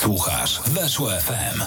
[0.00, 1.60] Słuchasz Weszło FM.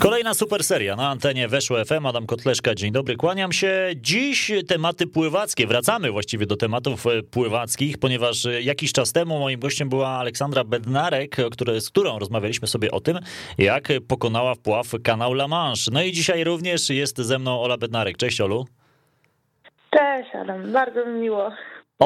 [0.00, 2.06] Kolejna super seria na antenie Weszło FM.
[2.06, 3.90] Adam Kotleszka, dzień dobry, kłaniam się.
[3.96, 5.66] Dziś tematy pływackie.
[5.66, 10.64] Wracamy właściwie do tematów e, pływackich, ponieważ e, jakiś czas temu moim gościem była Aleksandra
[10.64, 13.18] Bednarek, które, z którą rozmawialiśmy sobie o tym,
[13.58, 15.90] jak pokonała wpław kanał La Manche.
[15.92, 18.16] No i dzisiaj również jest ze mną Ola Bednarek.
[18.16, 18.66] Cześć Olu.
[19.90, 21.50] Cześć Adam, bardzo mi miło.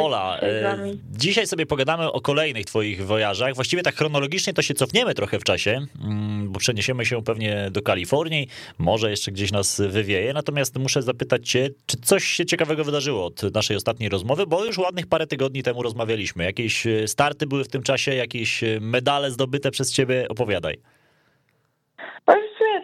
[0.04, 0.76] Ola, e,
[1.10, 3.54] dzisiaj sobie pogadamy o kolejnych twoich wojażach.
[3.54, 7.82] Właściwie tak chronologicznie to się cofniemy trochę w czasie, mm, bo przeniesiemy się pewnie do
[7.82, 8.48] Kalifornii,
[8.78, 10.32] może jeszcze gdzieś nas wywieje.
[10.32, 14.78] Natomiast muszę zapytać cię, czy coś się ciekawego wydarzyło od naszej ostatniej rozmowy, bo już
[14.78, 16.44] ładnych parę tygodni temu rozmawialiśmy.
[16.44, 20.26] Jakieś e, starty były w tym czasie, jakieś e, medale zdobyte przez ciebie?
[20.28, 20.78] Opowiadaj.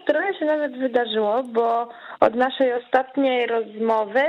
[0.05, 4.21] Trochę się nawet wydarzyło, bo od naszej ostatniej rozmowy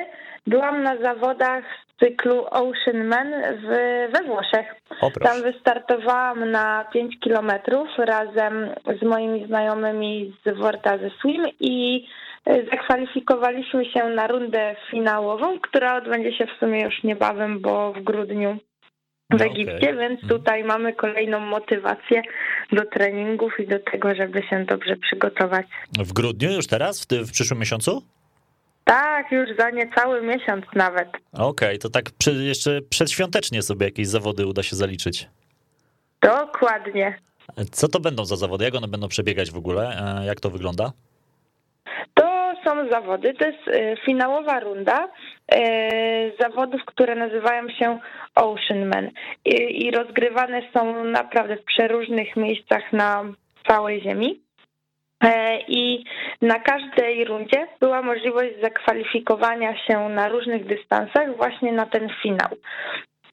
[0.46, 1.64] byłam na zawodach
[2.00, 3.28] cyklu Ocean Man
[3.62, 3.68] w,
[4.12, 4.74] we Włoszech.
[5.22, 8.70] Tam wystartowałam na 5 kilometrów razem
[9.00, 12.06] z moimi znajomymi z Vortazy Swim i
[12.46, 18.02] e, zakwalifikowaliśmy się na rundę finałową, która odbędzie się w sumie już niebawem, bo w
[18.02, 18.58] grudniu
[19.30, 19.96] w no Egipcie, okay.
[19.96, 20.28] więc mhm.
[20.28, 22.22] tutaj mamy kolejną motywację
[22.72, 25.66] do treningów i do tego, żeby się dobrze przygotować.
[25.98, 28.02] W grudniu już teraz, w, w przyszłym miesiącu?
[28.84, 31.08] Tak, już za niecały miesiąc nawet.
[31.32, 35.28] Okej, okay, to tak przy, jeszcze przedświątecznie sobie jakieś zawody uda się zaliczyć.
[36.22, 37.18] Dokładnie.
[37.70, 38.64] Co to będą za zawody?
[38.64, 39.82] Jak one będą przebiegać w ogóle?
[40.20, 40.92] E, jak to wygląda?
[42.14, 45.08] To są zawody, to jest e, finałowa runda
[45.52, 47.98] e, zawodów, które nazywają się
[48.34, 49.10] Ocean Man
[49.68, 53.24] i rozgrywane są naprawdę w przeróżnych miejscach na
[53.68, 54.43] całej Ziemi.
[55.22, 56.04] E, I
[56.42, 62.48] na każdej rundzie była możliwość zakwalifikowania się na różnych dystansach właśnie na ten finał.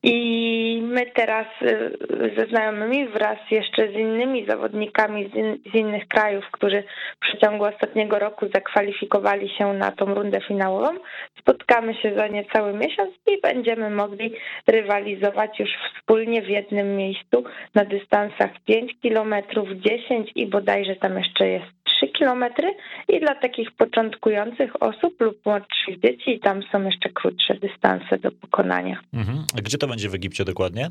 [0.03, 1.97] I my teraz y,
[2.37, 6.83] ze znajomymi wraz jeszcze z innymi zawodnikami z, in, z, innych krajów, którzy
[7.15, 10.99] w przeciągu ostatniego roku zakwalifikowali się na tą rundę finałową,
[11.39, 14.33] spotkamy się za niecały miesiąc i będziemy mogli
[14.67, 17.43] rywalizować już wspólnie w jednym miejscu
[17.75, 19.35] na dystansach 5 km,
[19.73, 22.75] 10 i bodajże tam jeszcze jest 3 kilometry
[23.07, 28.99] i dla takich początkujących osób lub młodszych dzieci tam są jeszcze krótsze dystanse do pokonania.
[29.13, 29.45] Mhm.
[29.57, 30.89] A gdzie to będzie w Egipcie dokładnie?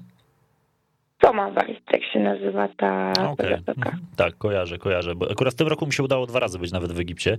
[1.24, 3.62] Somawali, tak się nazywa ta okay.
[3.66, 3.98] Mhm.
[4.16, 5.14] Tak, kojarzę, kojarzę.
[5.14, 7.38] Bo akurat w tym roku mi się udało dwa razy być nawet w Egipcie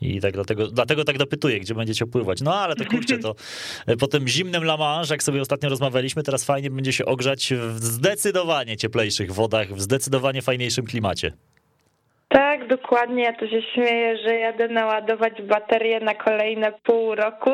[0.00, 2.40] i tak dlatego, dlatego tak dopytuję, gdzie będziecie pływać.
[2.40, 3.34] No ale to kurczę, to
[4.00, 7.78] po tym zimnym La Manche, jak sobie ostatnio rozmawialiśmy, teraz fajnie będzie się ogrzać w
[7.78, 11.32] zdecydowanie cieplejszych wodach, w zdecydowanie fajniejszym klimacie.
[12.72, 13.24] Dokładnie.
[13.24, 17.50] Ja to się śmieję, że jadę naładować baterię na kolejne pół roku,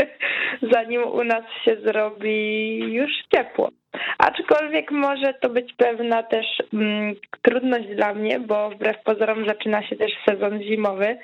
[0.72, 3.70] zanim u nas się zrobi już ciepło.
[4.18, 9.96] Aczkolwiek może to być pewna też mm, trudność dla mnie, bo wbrew pozorom zaczyna się
[9.96, 11.18] też sezon zimowy,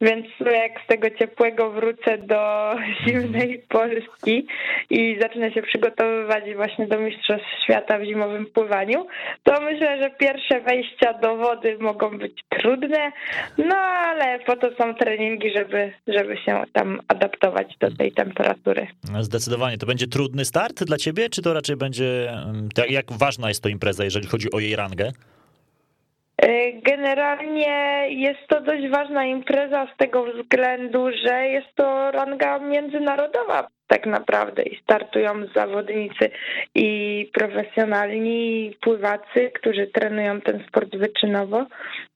[0.00, 2.74] więc jak z tego ciepłego wrócę do
[3.06, 4.46] zimnej Polski
[4.90, 9.06] i zacznę się przygotowywać właśnie do Mistrzostw Świata w zimowym pływaniu,
[9.42, 13.12] to myślę, że pierwsze wejścia do wody mogą być trudne,
[13.58, 18.86] no ale po to są treningi, żeby, żeby się tam adaptować do tej temperatury.
[19.20, 19.78] Zdecydowanie.
[19.78, 22.15] To będzie trudny start dla ciebie, czy to raczej będzie
[22.74, 25.12] tak jak ważna jest to impreza, jeżeli chodzi o jej rangę?
[26.42, 33.68] E, generalnie jest to dość ważna impreza z tego względu, że jest to ranga międzynarodowa
[33.86, 36.30] tak naprawdę i startują zawodnicy
[36.74, 41.66] i profesjonalni pływacy, którzy trenują ten sport wyczynowo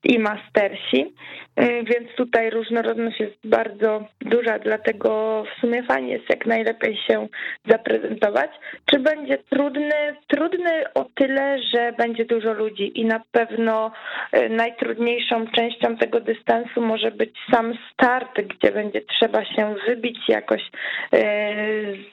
[0.04, 1.14] i mastersi,
[1.60, 7.28] y, więc tutaj różnorodność jest bardzo duża, dlatego w sumie fajnie jest jak najlepiej się
[7.68, 8.50] zaprezentować.
[8.90, 10.16] Czy będzie trudny?
[10.26, 13.92] Trudny o tyle, że będzie dużo ludzi i na pewno
[14.36, 20.62] y, najtrudniejszą częścią tego dystansu może być sam start, gdzie będzie trzeba się wybić jakoś
[21.14, 21.20] y,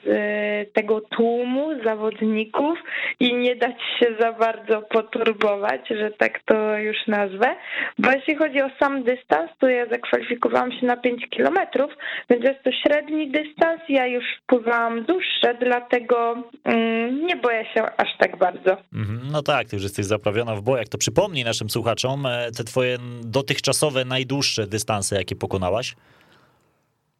[0.04, 2.78] z tego tłumu zawodników
[3.20, 7.56] i nie dać się za bardzo poturbować, że tak to już nazwę,
[7.98, 11.90] bo jeśli chodzi o sam dystans, to ja zakwalifikowałam się na 5 kilometrów,
[12.30, 18.08] więc jest to średni dystans, ja już pływałam dłuższe, dlatego mm, nie boję się aż
[18.18, 18.76] tak bardzo.
[18.94, 22.64] Mhm, no tak, ty już jesteś zaprawiona w bojach, to przypomnij naszym słuchaczom e, te
[22.64, 25.94] twoje dotychczasowe najdłuższe dystanse, jakie pokonałaś.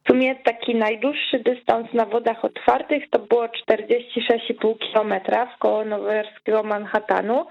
[0.09, 5.13] W sumie taki najdłuższy dystans na wodach otwartych to było 46,5 km
[5.59, 7.45] koło nowojorskiego Manhattanu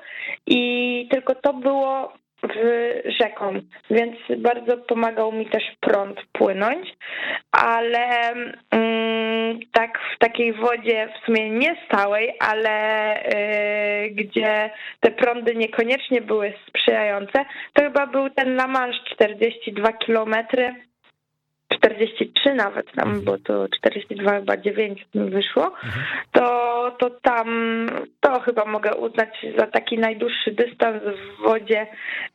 [0.46, 2.12] i tylko to było
[2.42, 2.54] w
[3.20, 3.60] rzeką,
[3.90, 6.88] więc bardzo pomagał mi też prąd płynąć,
[7.52, 8.32] ale
[8.70, 13.16] mm, tak w takiej wodzie w sumie nie stałej, ale
[14.06, 14.70] y, gdzie
[15.00, 20.87] te prądy niekoniecznie były sprzyjające, to chyba był ten La Manche 42 kilometry
[21.68, 23.24] 43 nawet tam, mhm.
[23.24, 26.04] bo to 42 chyba 9 mi wyszło, mhm.
[26.32, 27.48] to, to tam
[28.20, 31.86] to chyba mogę uznać za taki najdłuższy dystans w wodzie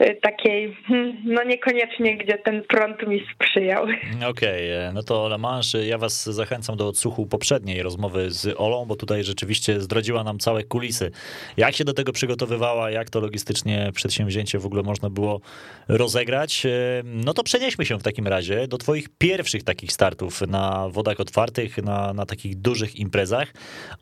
[0.01, 3.83] y, takiej, hmm, no niekoniecznie, gdzie ten prąd mi sprzyjał.
[4.29, 8.85] Okej, okay, no to La Manche, ja was zachęcam do odsłuchu poprzedniej rozmowy z Olą,
[8.85, 11.11] bo tutaj rzeczywiście zdradziła nam całe kulisy.
[11.57, 15.41] Jak się do tego przygotowywała, jak to logistycznie przedsięwzięcie w ogóle można było
[15.87, 16.69] rozegrać, y,
[17.03, 21.77] no to przenieśmy się w takim razie do twoich pierwszych takich startów na wodach otwartych,
[21.77, 23.47] na, na takich dużych imprezach,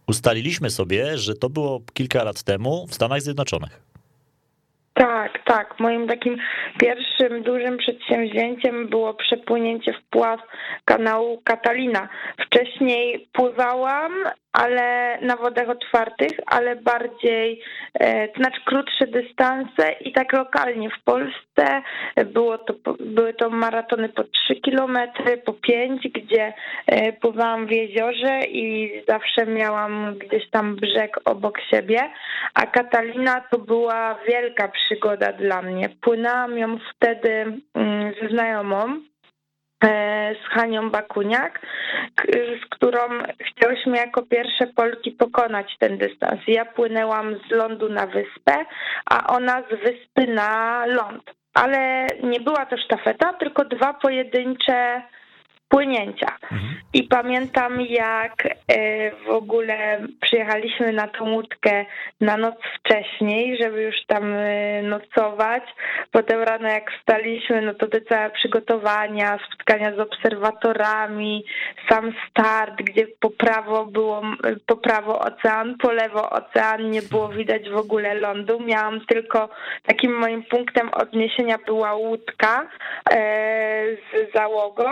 [0.08, 3.82] ustaliliśmy sobie, że to było kilka lat temu w Stanach Zjednoczonych.
[4.94, 5.80] Tak, tak.
[5.80, 6.38] Moim takim
[6.80, 10.18] pierwszym dużym przedsięwzięciem było przepłynięcie w
[10.86, 12.10] kanału Katalina.
[12.46, 14.12] Wcześniej pływałam,
[14.54, 17.62] ale na wodach otwartych, ale bardziej,
[17.94, 20.90] e, to znaczy krótsze dystanse i tak lokalnie.
[20.90, 21.82] W Polsce
[22.26, 24.98] było to, były to maratony po 3 km,
[25.46, 26.54] po 5, gdzie
[26.88, 32.00] e, pływałam w jeziorze i zawsze miałam gdzieś tam brzeg obok siebie,
[32.54, 35.90] a Katalina to była wielka przygoda dla mnie.
[36.02, 37.32] Płynęłam ją wtedy
[37.76, 39.02] mm, ze znajomą,
[39.82, 41.60] z Hanią Bakuniak,
[42.34, 43.00] z którą
[43.40, 46.42] chciałyśmy jako pierwsze Polki pokonać ten dystans.
[46.48, 48.66] Ja płynęłam z lądu na wyspę,
[49.06, 51.24] a ona z wyspy na ląd.
[51.54, 55.02] Ale nie była to sztafeta, tylko dwa pojedyncze
[55.72, 56.38] płynięcia.
[56.44, 56.76] Mhm.
[56.94, 61.86] I pamiętam, jak e, w ogóle przyjechaliśmy na tą łódkę
[62.22, 65.64] na noc wcześniej, żeby już tam e, nocować.
[66.12, 71.46] Potem rano, jak wstaliśmy, no to te całe przygotowania, spotkania z obserwatorami,
[71.90, 74.22] sam start, gdzie po prawo było,
[74.66, 78.60] po prawo ocean, po lewo ocean, nie było widać w ogóle lądu.
[78.60, 79.50] Miałam tylko
[79.86, 82.68] takim moim punktem odniesienia była łódka
[83.12, 84.84] e, z załogą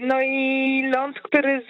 [0.00, 1.62] no i ląd, który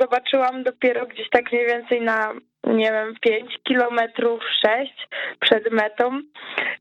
[0.00, 2.34] zobaczyłam dopiero gdzieś tak mniej więcej na
[2.64, 5.08] nie wiem, 5 kilometrów, 6
[5.40, 6.20] przed metą,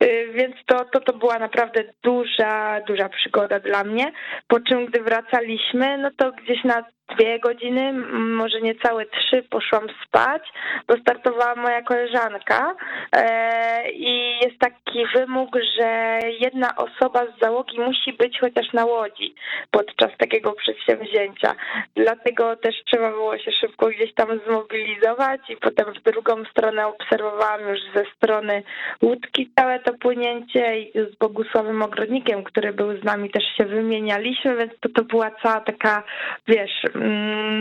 [0.04, 4.12] y, więc to, to, to była naprawdę duża, duża przygoda dla mnie.
[4.48, 10.42] Po czym, gdy wracaliśmy, no to gdzieś na dwie godziny, może niecałe trzy poszłam spać,
[10.88, 12.76] bo startowała moja koleżanka
[13.12, 19.36] e, i jest taki wymóg, że jedna osoba z załogi musi być chociaż na łodzi
[19.72, 21.56] podczas takiego przedsięwzięcia.
[21.96, 27.62] Dlatego też trzeba było się szybko gdzieś tam zmobilizować i potem w drugą stronę obserwowałam
[27.70, 28.64] już ze strony
[29.02, 34.56] łódki całe to płynięcie i z Bogusławem Ogrodnikiem, który był z nami, też się wymienialiśmy,
[34.56, 36.04] więc to, to była cała taka,
[36.48, 36.72] wiesz,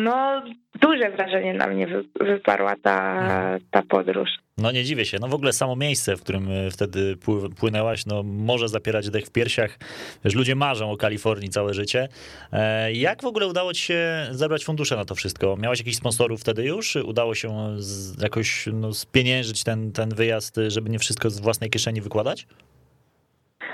[0.03, 0.43] no
[0.81, 1.89] duże wrażenie na mnie
[2.21, 4.31] wyparła ta, ta podróż.
[4.59, 7.17] No nie dziwię się, no w ogóle samo miejsce, w którym e, wtedy
[7.61, 9.79] płynęłaś, no może zapierać dech w piersiach,
[10.25, 12.09] wiesz, ludzie marzą o Kalifornii całe życie.
[12.53, 15.57] E, jak w ogóle udało ci się zebrać fundusze na to wszystko?
[15.57, 16.97] Miałaś jakichś sponsorów wtedy już?
[16.97, 17.77] Udało się
[18.23, 22.47] jakoś no, spieniężyć ten, ten wyjazd, żeby nie wszystko z własnej kieszeni wykładać?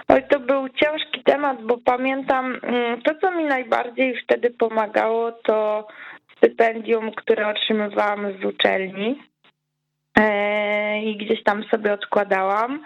[0.08, 5.88] Oj, to był ciężki temat, bo pamiętam, mm, to co mi najbardziej wtedy pomagało, to
[6.36, 9.22] stypendium, które otrzymywałam z uczelni
[10.18, 12.84] e, i gdzieś tam sobie odkładałam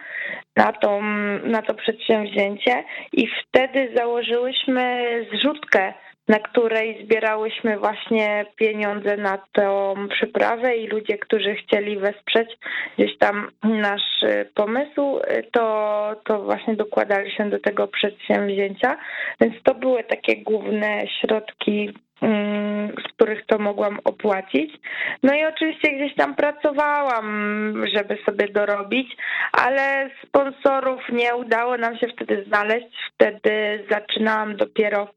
[0.56, 1.02] na, tą,
[1.44, 2.84] na to przedsięwzięcie.
[3.12, 5.94] I wtedy założyłyśmy zrzutkę,
[6.28, 12.58] na której zbierałyśmy właśnie pieniądze na tą przyprawę i ludzie, którzy chcieli wesprzeć
[12.98, 15.20] gdzieś tam nasz pomysł,
[15.52, 18.96] to, to właśnie dokładali się do tego przedsięwzięcia.
[19.40, 21.92] Więc to były takie główne środki
[22.22, 24.74] Mm, z których to mogłam opłacić.
[25.22, 29.16] No i oczywiście gdzieś tam pracowałam, żeby sobie dorobić,
[29.52, 32.86] ale sponsorów nie udało nam się wtedy znaleźć.
[33.14, 35.08] Wtedy zaczynałam dopiero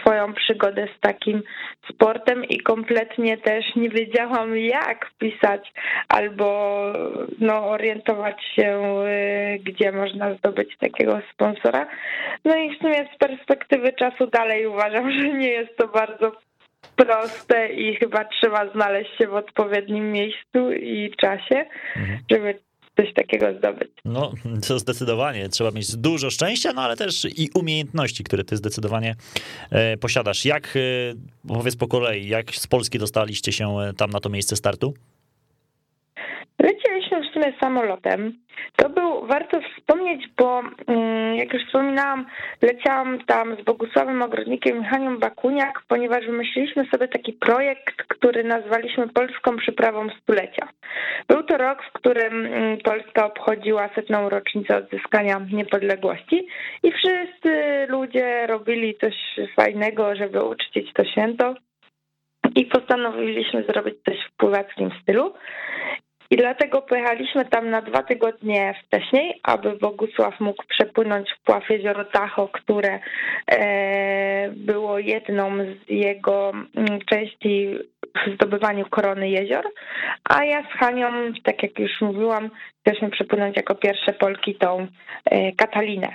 [0.00, 1.42] swoją przygodę z takim
[1.92, 5.72] sportem i kompletnie też nie wiedziałam jak pisać
[6.08, 6.78] albo
[7.38, 11.86] no, orientować się, y, gdzie można zdobyć takiego sponsora.
[12.44, 16.32] No i w sumie z perspektywy czasu dalej uważam, że nie jest to bardzo
[16.96, 21.66] proste i chyba trzeba znaleźć się w odpowiednim miejscu i czasie,
[21.96, 22.18] mhm.
[22.30, 22.54] żeby
[22.98, 23.88] coś takiego zdobyć.
[24.04, 24.32] No,
[24.68, 25.48] to zdecydowanie.
[25.48, 29.14] Trzeba mieć dużo szczęścia, no ale też i umiejętności, które ty zdecydowanie
[29.70, 30.44] e, posiadasz.
[30.44, 34.56] Jak, e, powiedz po kolei, jak z Polski dostaliście się e, tam na to miejsce
[34.56, 34.94] startu?
[36.62, 38.32] Lecieliśmy w sumie samolotem.
[38.76, 42.26] To był warto wspomnieć, bo mm, jak już wspominałam,
[42.62, 49.08] leciałam tam z Bogusławem Ogrodnikiem i Hanią Bakuniak, ponieważ wymyśliliśmy sobie taki projekt, który nazwaliśmy
[49.08, 50.68] Polską Przyprawą Stulecia.
[51.28, 56.46] Był to rok, w którym mm, Polska obchodziła setną rocznicę odzyskania niepodległości
[56.82, 59.14] i wszyscy ludzie robili coś
[59.56, 61.54] fajnego, żeby uczcić to święto
[62.54, 65.34] i postanowiliśmy zrobić coś w pływackim stylu.
[66.30, 72.04] I dlatego pojechaliśmy tam na dwa tygodnie wcześniej, aby Bogusław mógł przepłynąć w pław jezioro
[72.04, 73.00] Tacho, które
[73.50, 77.78] e, było jedną z jego mm, części
[78.26, 79.64] w zdobywaniu korony jezior,
[80.24, 84.86] a ja z Hanią, tak jak już mówiłam, chcieliśmy przepłynąć jako pierwsze Polki tą
[85.24, 86.14] e, Katalinę.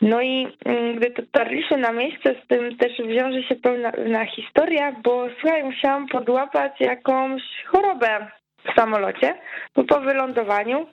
[0.00, 5.26] No i mm, gdy dotarliśmy na miejsce, z tym też wiąże się pełna historia, bo
[5.40, 8.26] słuchaj, musiałam podłapać jakąś chorobę
[8.64, 9.34] w samolocie,
[9.74, 10.86] bo po wylądowaniu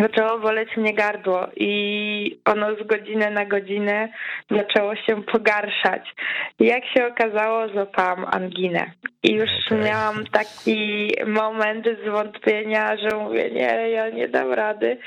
[0.00, 4.08] zaczęło boleć mnie gardło i ono z godziny na godzinę
[4.50, 6.14] zaczęło się pogarszać.
[6.60, 8.90] Jak się okazało, złapałam anginę.
[9.22, 9.78] I już okay.
[9.84, 14.98] miałam taki moment zwątpienia, że mówię, nie, ja nie dam rady,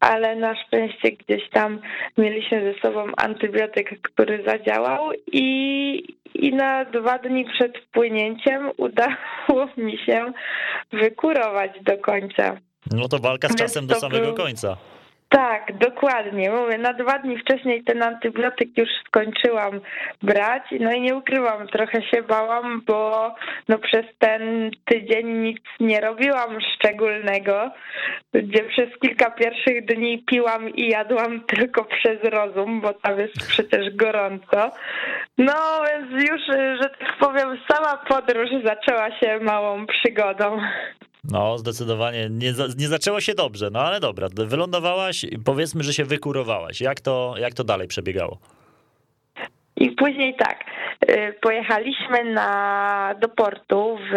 [0.00, 1.80] ale na szczęście gdzieś tam
[2.18, 9.98] mieliśmy ze sobą antybiotyk, który zadziałał i, i na dwa dni przed wpłynięciem udało mi
[9.98, 10.32] się
[10.92, 12.56] wykurować do końca.
[12.90, 14.76] No to walka z czasem do samego końca.
[15.28, 16.50] Tak, dokładnie.
[16.50, 19.80] Mówię, na dwa dni wcześniej ten antybiotyk już skończyłam
[20.22, 23.34] brać, no i nie ukrywam, trochę się bałam, bo
[23.68, 27.70] no przez ten tydzień nic nie robiłam szczególnego,
[28.34, 33.96] gdzie przez kilka pierwszych dni piłam i jadłam tylko przez rozum, bo tam jest przecież
[33.96, 34.70] gorąco.
[35.38, 35.54] No
[35.88, 36.40] więc już,
[36.82, 40.58] że tak powiem, sama podróż zaczęła się małą przygodą.
[41.30, 46.04] No, zdecydowanie nie, nie zaczęło się dobrze, no ale dobra, wylądowałaś i powiedzmy, że się
[46.04, 46.80] wykurowałaś.
[46.80, 48.38] Jak to, jak to dalej przebiegało?
[49.76, 50.64] I później tak,
[51.10, 54.14] y, pojechaliśmy na, do portu w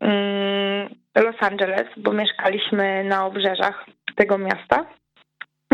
[0.00, 3.86] mm, Los Angeles, bo mieszkaliśmy na obrzeżach
[4.16, 4.86] tego miasta.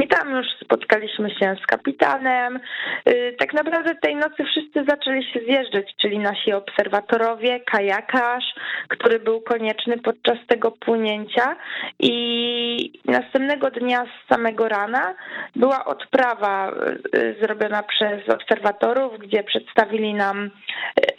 [0.02, 2.60] I tam już spotkaliśmy się z kapitanem.
[3.08, 8.44] Y, tak naprawdę tej nocy wszyscy zaczęli się zjeżdżać, czyli nasi obserwatorowie, kajakarz,
[8.88, 11.56] który był konieczny podczas tego płynięcia.
[11.98, 15.14] I następnego dnia z samego rana
[15.56, 16.72] była odprawa
[17.14, 20.50] y, zrobiona przez obserwatorów, gdzie przedstawili nam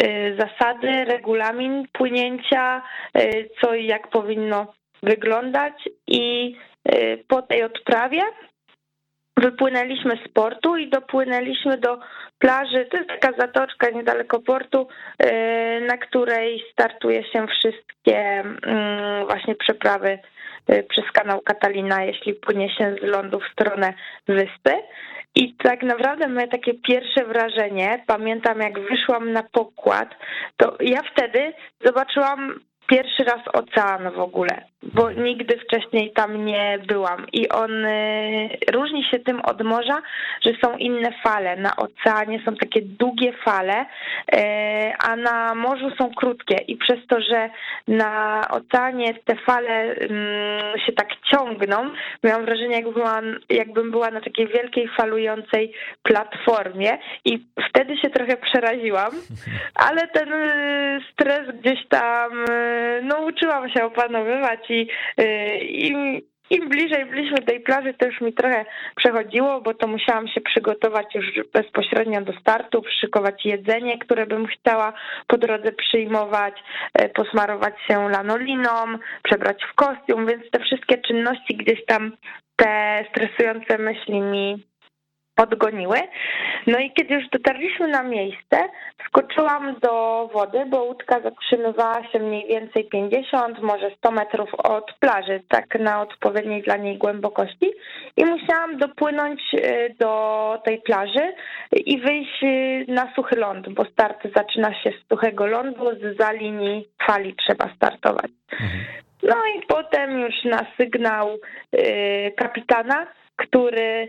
[0.04, 2.82] y, zasady, regulamin płynięcia,
[3.62, 4.74] co i jak powinno
[5.04, 5.74] wyglądać.
[6.08, 6.56] I
[7.28, 8.22] po tej odprawie
[9.38, 12.00] wypłynęliśmy z portu i dopłynęliśmy do
[12.40, 12.86] plaży.
[12.86, 14.88] To jest taka zatoczka niedaleko portu,
[15.24, 15.26] y,
[15.88, 20.20] na której startuje się wszystkie mm, właśnie przeprawy
[20.70, 23.94] y, przez kanał Katalina, jeśli płynie się z lądu w stronę
[24.28, 24.74] wyspy.
[25.36, 30.16] I tak naprawdę moje takie pierwsze wrażenie, pamiętam jak wyszłam na pokład,
[30.58, 31.54] to ja wtedy
[31.86, 32.60] zobaczyłam
[32.92, 37.28] pierwszy raz ocean w ogóle, bo nigdy wcześniej tam nie byłam.
[37.34, 40.02] I on y, różni się tym od morza,
[40.46, 41.56] że są inne fale.
[41.56, 44.38] Na oceanie są takie długie fale, y,
[45.00, 46.56] a na morzu są krótkie.
[46.68, 47.50] I przez to, że
[47.88, 51.90] na oceanie te fale mm, się tak ciągną,
[52.24, 56.98] miałam wrażenie, jakby była, jakbym była na takiej wielkiej falującej platformie.
[57.26, 59.12] I wtedy się trochę przeraziłam,
[59.88, 62.32] ale ten y, stres gdzieś tam
[63.04, 64.88] no uczyłam się opanowywać i
[65.20, 70.28] y, im, im bliżej byliśmy tej plaży, to już mi trochę przechodziło, bo to musiałam
[70.28, 74.94] się przygotować już bezpośrednio do startu, przyszykować jedzenie, które bym chciała
[75.28, 76.54] po drodze przyjmować,
[76.94, 78.70] e, posmarować się lanoliną,
[79.24, 82.12] przebrać w kostium, więc te wszystkie czynności gdzieś tam
[82.56, 84.71] te stresujące myśli mi
[85.38, 85.98] odgoniły.
[86.68, 88.58] No i kiedy już dotarliśmy na miejsce,
[89.08, 95.42] skoczyłam do wody, bo łódka zatrzymywała się mniej więcej 50, może 100 metrów od plaży,
[95.50, 97.72] tak na odpowiedniej dla niej głębokości.
[98.18, 101.34] I musiałam dopłynąć y, do tej plaży
[101.86, 106.32] i wyjść y, na suchy ląd, bo start zaczyna się z suchego lądu, z za
[106.32, 108.32] linii fali trzeba startować.
[108.52, 108.84] Mhm.
[109.24, 111.38] No i potem już na sygnał
[111.76, 114.08] y, kapitana, który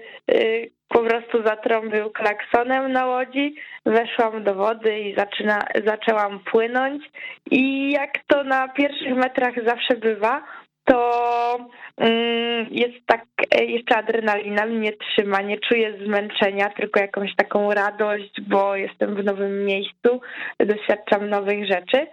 [0.93, 3.55] po prostu zatrąbił klaksonem na łodzi,
[3.87, 7.03] weszłam do wody i zaczyna, zaczęłam płynąć
[7.51, 10.43] i jak to na pierwszych metrach zawsze bywa,
[10.85, 11.59] to
[11.97, 13.25] mm, jest tak,
[13.59, 19.65] jeszcze adrenalina mnie trzyma, nie czuję zmęczenia, tylko jakąś taką radość, bo jestem w nowym
[19.65, 20.21] miejscu,
[20.59, 22.07] doświadczam nowych rzeczy.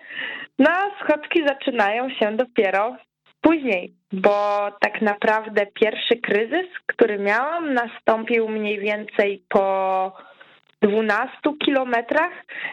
[0.60, 2.96] No a schodki zaczynają się dopiero
[3.42, 10.12] później, bo tak naprawdę pierwszy kryzys, który miałam, nastąpił mniej więcej po
[10.82, 12.32] 12 kilometrach,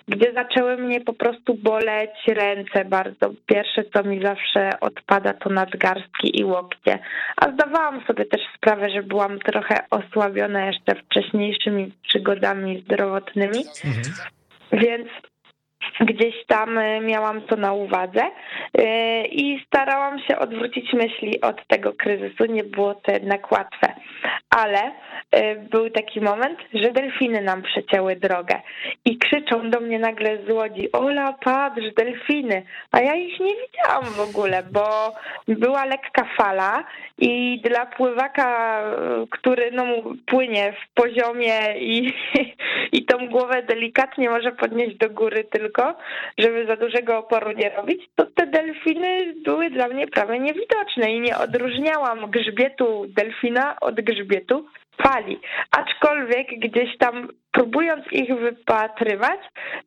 [0.08, 3.30] gdzie zaczęły mnie po prostu boleć ręce bardzo.
[3.46, 6.98] Pierwsze, co mi zawsze odpada, to nadgarstki i łokcie.
[7.36, 13.64] A zdawałam sobie też sprawę, że byłam trochę osłabiona jeszcze wcześniejszymi przygodami zdrowotnymi.
[13.84, 14.14] Mhm.
[14.72, 15.08] Więc
[16.00, 18.22] gdzieś tam e, miałam to na uwadze
[18.78, 22.44] e, i starałam się odwrócić myśli od tego kryzysu.
[22.44, 23.94] Nie było to jednak łatwe,
[24.50, 24.92] ale
[25.30, 28.60] e, był taki moment, że delfiny nam przecięły drogę
[29.04, 32.62] i krzyczą do mnie nagle z łodzi: Ola, patrz, delfiny!
[32.92, 35.14] A ja ich nie widziałam w ogóle, bo
[35.48, 36.84] była lekka fala
[37.18, 38.80] i dla pływaka,
[39.30, 39.84] który no,
[40.26, 42.12] płynie w poziomie i,
[42.96, 45.75] i tą głowę delikatnie może podnieść do góry tylko,
[46.38, 51.20] żeby za dużego oporu nie robić, to te delfiny były dla mnie prawie niewidoczne i
[51.20, 54.66] nie odróżniałam grzbietu delfina od grzbietu
[55.02, 55.40] fali.
[55.70, 59.40] Aczkolwiek gdzieś tam próbując ich wypatrywać,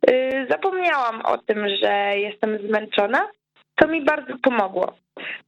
[0.08, 3.27] yy, zapomniałam o tym, że jestem zmęczona
[3.79, 4.93] to mi bardzo pomogło.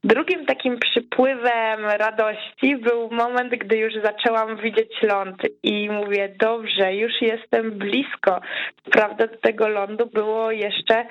[0.04, 7.12] Drugim takim przypływem radości był moment, gdy już zaczęłam widzieć ląd i mówię, dobrze, już
[7.20, 8.40] jestem blisko.
[8.90, 11.06] Prawda, do tego lądu było jeszcze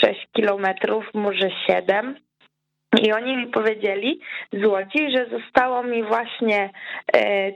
[0.00, 2.14] 6 kilometrów, może 7.
[3.02, 4.20] I oni mi powiedzieli
[4.52, 6.70] z Łodzi, że zostało mi właśnie
[7.14, 7.52] e,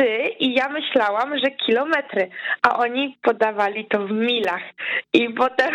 [0.00, 2.28] trzy i ja myślałam, że kilometry,
[2.62, 4.62] a oni podawali to w milach.
[5.12, 5.70] I potem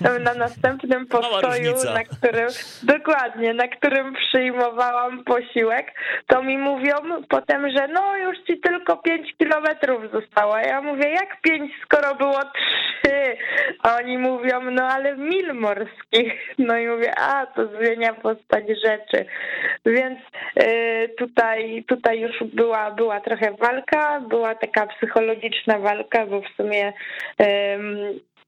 [0.24, 2.48] na następnym postoju, na którym
[2.82, 5.92] dokładnie, na którym przyjmowałam posiłek,
[6.26, 6.94] to mi mówią
[7.28, 10.56] potem, że no już ci tylko pięć kilometrów zostało.
[10.56, 13.36] Ja mówię, jak pięć, skoro było trzy?
[13.82, 16.32] A oni mówią, no ale mil morskich.
[16.58, 19.24] No i mówię, a to zmienia postać rzeczy.
[19.86, 20.18] Więc
[20.62, 26.92] y, tutaj, tutaj już była, była trochę walka, była taka psychologiczna walka, bo w sumie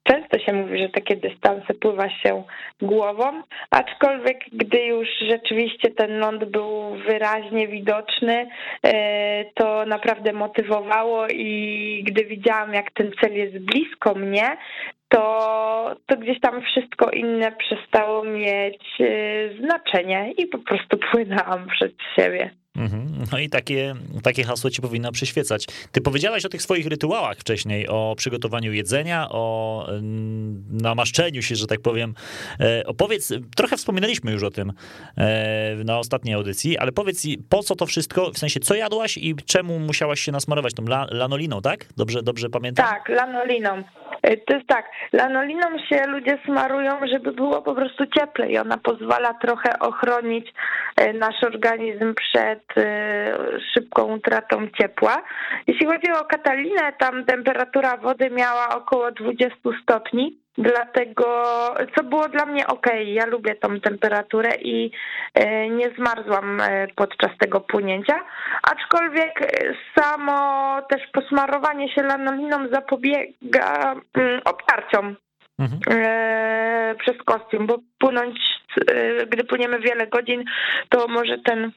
[0.03, 2.43] Często się mówi, że takie dystanse pływa się
[2.83, 8.47] głową, aczkolwiek gdy już rzeczywiście ten ląd był wyraźnie widoczny,
[8.87, 8.91] y,
[9.55, 14.57] to naprawdę motywowało i gdy widziałam, jak ten cel jest blisko mnie,
[15.09, 21.93] to, to gdzieś tam wszystko inne przestało mieć y, znaczenie i po prostu płynęłam przed
[22.17, 22.51] siebie.
[22.81, 23.25] Mhm.
[23.33, 25.67] No i takie, takie hasło ci powinno przyświecać.
[25.93, 29.87] Ty powiedziałaś o tych swoich rytuałach wcześniej, o przygotowaniu jedzenia, o
[30.71, 32.15] namaszczeniu się, że tak powiem.
[32.61, 34.73] E, opowiedz, trochę wspominaliśmy już o tym
[35.19, 39.35] e, na ostatniej audycji, ale powiedz, po co to wszystko, w sensie co jadłaś i
[39.47, 41.85] czemu musiałaś się nasmarować tą lanoliną, tak?
[41.97, 42.87] Dobrze, dobrze pamiętam?
[42.87, 43.83] Tak, lanoliną.
[44.23, 48.59] E, to jest tak, lanoliną się ludzie smarują, żeby było po prostu cieplej.
[48.59, 50.53] Ona pozwala trochę ochronić
[51.15, 52.63] nasz organizm przed
[53.75, 55.23] szybką utratą ciepła.
[55.67, 60.39] Jeśli chodzi o Katalinę, tam temperatura wody miała około 20 stopni.
[60.59, 61.25] Dlatego,
[61.97, 64.91] co było dla mnie ok, ja lubię tą temperaturę i
[65.35, 68.21] e, nie zmarzłam e, podczas tego płynięcia.
[68.63, 69.53] Aczkolwiek
[69.99, 75.17] samo też posmarowanie się lanoliną zapobiega mm, obtarciom
[75.59, 75.81] mhm.
[76.99, 78.39] Przez kostium, bo płynąć,
[79.27, 80.45] gdy płyniemy wiele godzin,
[80.89, 81.73] to może ten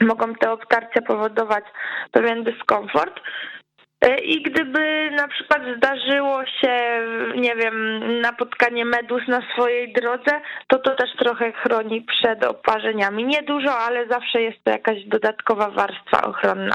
[0.00, 1.64] mogą te obtarcia powodować
[2.12, 3.20] pewien dyskomfort.
[4.00, 7.00] E, I gdyby na przykład zdarzyło się,
[7.36, 13.24] nie wiem, napotkanie medus na swojej drodze, to to też trochę chroni przed oparzeniami.
[13.24, 16.74] Nie dużo, ale zawsze jest to jakaś dodatkowa warstwa ochronna.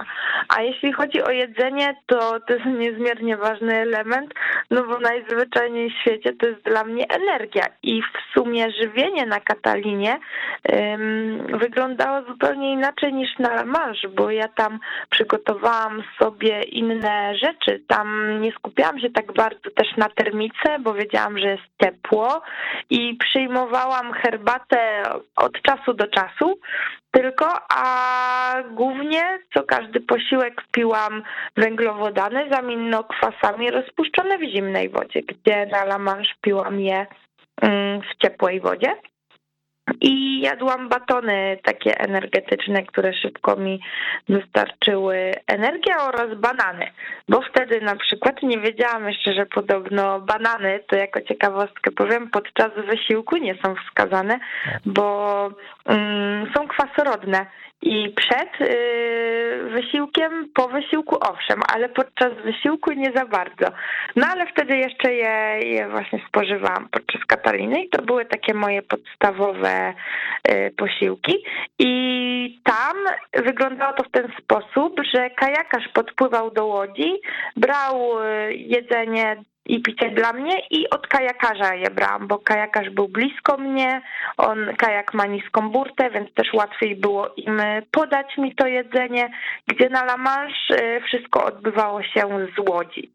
[0.56, 4.34] A jeśli chodzi o jedzenie, to to jest niezmiernie ważny element,
[4.72, 7.66] no bo najzwyczajniej w świecie to jest dla mnie energia.
[7.84, 10.20] I w sumie żywienie na Katalinie
[10.70, 14.80] um, wyglądało zupełnie inaczej niż na La Manche, bo ja tam
[15.10, 17.84] przygotowałam sobie inne rzeczy.
[17.88, 22.42] Tam nie skupiałam się tak bardzo też na termice, bo wiedziałam, że jest ciepło
[22.90, 25.04] i przyjmowałam herbatę
[25.36, 26.60] od czasu do czasu
[27.12, 31.24] tylko, a głównie co każdy posiłek piłam
[31.58, 37.08] węglowodany z aminokwasami rozpuszczone w zimnej wodzie, gdzie na La Manche piłam je
[37.62, 38.96] mm, w ciepłej wodzie.
[40.02, 43.80] I jadłam batony takie energetyczne, które szybko mi
[44.30, 46.92] wystarczyły energię oraz banany,
[47.30, 52.72] bo wtedy na przykład nie wiedziałam jeszcze, że podobno banany, to jako ciekawostkę powiem, podczas
[52.88, 54.40] wysiłku nie są wskazane,
[54.86, 55.50] bo
[55.86, 57.46] mm, są kwasorodne.
[57.84, 63.66] I przed y, wysiłkiem, po wysiłku owszem, ale podczas wysiłku nie za bardzo.
[64.16, 68.82] No ale wtedy jeszcze je, je właśnie spożywałam podczas Kataliny i to były takie moje
[68.82, 69.71] podstawowe
[70.50, 71.44] y, posiłki.
[71.80, 72.98] I tam
[73.46, 77.22] wyglądało to w ten sposób, że kajakarz podpływał do łodzi,
[77.56, 83.08] brał y, jedzenie i picie dla mnie i od kajakarza je brałam, bo kajakarz był
[83.08, 84.02] blisko mnie,
[84.38, 89.30] on kajak ma niską burtę, więc też łatwiej było im podać mi to jedzenie,
[89.68, 92.22] gdzie na La Manche y, wszystko odbywało się
[92.56, 93.12] z łodzi.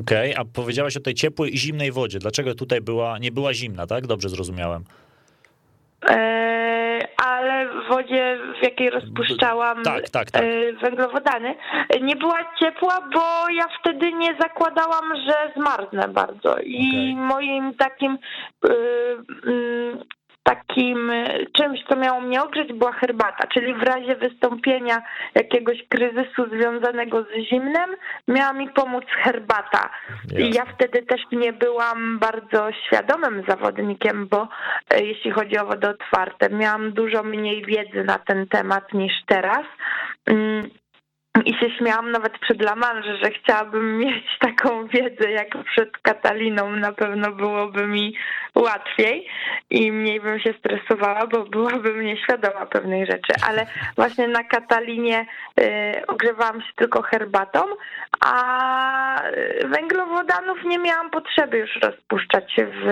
[0.00, 2.18] Okej, okay, a powiedziałaś o tej ciepłej i zimnej wodzie.
[2.18, 4.06] Dlaczego tutaj była, nie była zimna, tak?
[4.06, 4.84] Dobrze zrozumiałem.
[6.04, 10.42] E, ale w wodzie, w jakiej rozpuszczałam tak, tak, tak.
[10.42, 11.54] E, węglowodany,
[12.00, 16.58] nie była ciepła, bo ja wtedy nie zakładałam, że zmarznę bardzo.
[16.58, 17.26] I okay.
[17.26, 18.18] moim takim
[18.64, 18.68] e,
[19.46, 19.98] mm,
[20.48, 25.02] takim e, czymś, co miało mnie ogrzeć, była herbata, czyli w razie wystąpienia
[25.34, 27.90] jakiegoś kryzysu związanego z zimnem,
[28.28, 29.90] miała mi pomóc herbata.
[30.38, 34.48] I ja wtedy też nie byłam bardzo świadomym zawodnikiem, bo
[34.90, 39.64] e, jeśli chodzi o wody otwarte, miałam dużo mniej wiedzy na ten temat niż teraz.
[41.44, 46.70] I się śmiałam nawet przed Lamanże, że chciałabym mieć taką wiedzę jak przed Kataliną.
[46.70, 48.14] Na pewno byłoby mi
[48.54, 49.28] łatwiej
[49.70, 53.32] i mniej bym się stresowała, bo byłabym nieświadoma pewnej rzeczy.
[53.48, 55.26] Ale właśnie na Katalinie
[55.60, 57.60] y, ogrzewałam się tylko herbatą,
[58.20, 59.22] a
[59.64, 62.88] węglowodanów nie miałam potrzeby już rozpuszczać w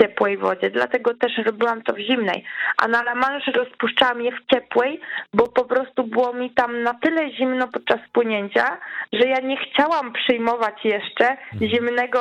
[0.00, 2.44] ciepłej wodzie, dlatego też robiłam to w zimnej.
[2.76, 5.00] A na La Manche rozpuszczałam je w ciepłej,
[5.34, 8.78] bo po prostu było mi tam na tyle zimno podczas płynięcia,
[9.12, 12.20] że ja nie chciałam przyjmować jeszcze zimnego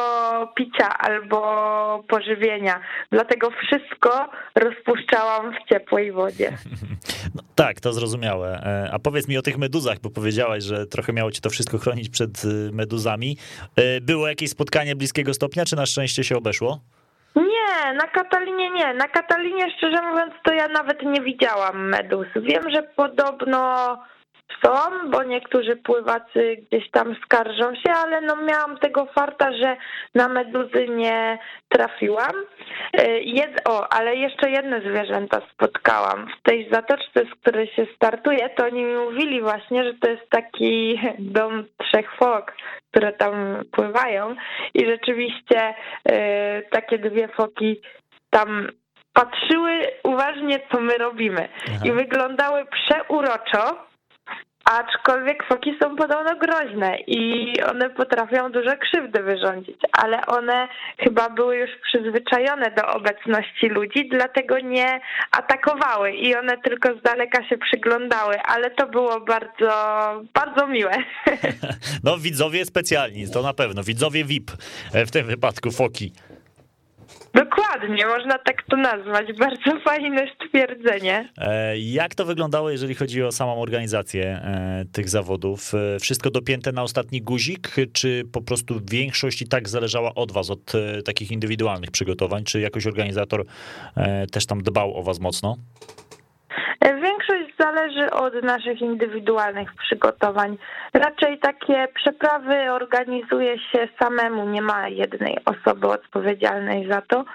[0.55, 2.79] picia albo pożywienia.
[3.11, 6.51] Dlatego wszystko rozpuszczałam w ciepłej wodzie.
[7.35, 8.61] No, tak, to zrozumiałe.
[8.63, 11.77] E, a powiedz mi o tych meduzach, bo powiedziałaś, że trochę miało ci to wszystko
[11.77, 13.37] chronić przed y, meduzami.
[13.75, 16.81] E, było jakieś spotkanie bliskiego stopnia, czy na szczęście się obeszło?
[17.37, 18.93] Nie, na Katalinie nie.
[18.93, 22.27] Na Katalinie, szczerze mówiąc, to ja nawet nie widziałam medus.
[22.35, 23.97] Wiem, że podobno
[24.65, 29.77] są, bo niektórzy pływacy gdzieś tam skarżą się, ale no miałam tego farta, że
[30.15, 32.33] na meduzy nie trafiłam.
[32.93, 36.27] E, jed o, ale jeszcze jedne zwierzęta spotkałam.
[36.39, 40.29] W tej zatoczce, z której się startuje, to oni mi mówili właśnie, że to jest
[40.29, 42.53] taki dom trzech fok,
[42.91, 44.35] które tam pływają
[44.73, 47.81] i rzeczywiście e, takie dwie foki
[48.29, 48.67] tam
[49.13, 51.49] patrzyły uważnie, co my robimy.
[51.67, 51.79] Aha.
[51.85, 53.87] I wyglądały przeuroczo,
[54.71, 61.57] Aczkolwiek foki są podobno groźne i one potrafią duże krzywdy wyrządzić, ale one chyba były
[61.57, 64.99] już przyzwyczajone do obecności ludzi, dlatego nie
[65.31, 69.71] atakowały i one tylko z daleka się przyglądały, ale to było bardzo,
[70.33, 70.91] bardzo miłe.
[72.03, 74.51] No widzowie specjalni, to na pewno, widzowie VIP
[74.93, 76.11] w tym wypadku foki.
[77.37, 79.33] Dokładnie, można tak to nazwać.
[79.33, 81.29] Bardzo fajne stwierdzenie.
[81.37, 85.73] E, jak to wyglądało, jeżeli chodzi o samą organizację e, tych zawodów?
[85.73, 90.49] E, wszystko dopięte na ostatni guzik, czy po prostu większość i tak zależała od was,
[90.49, 90.71] od
[91.05, 92.43] takich indywidualnych przygotowań?
[92.43, 93.45] Czy jakoś organizator
[94.31, 95.57] też tam dbał o was mocno?
[96.81, 100.57] Większość zależy od naszych indywidualnych przygotowań.
[100.93, 107.25] Raczej takie przeprawy organizuje się samemu, nie ma jednej osoby odpowiedzialnej za to.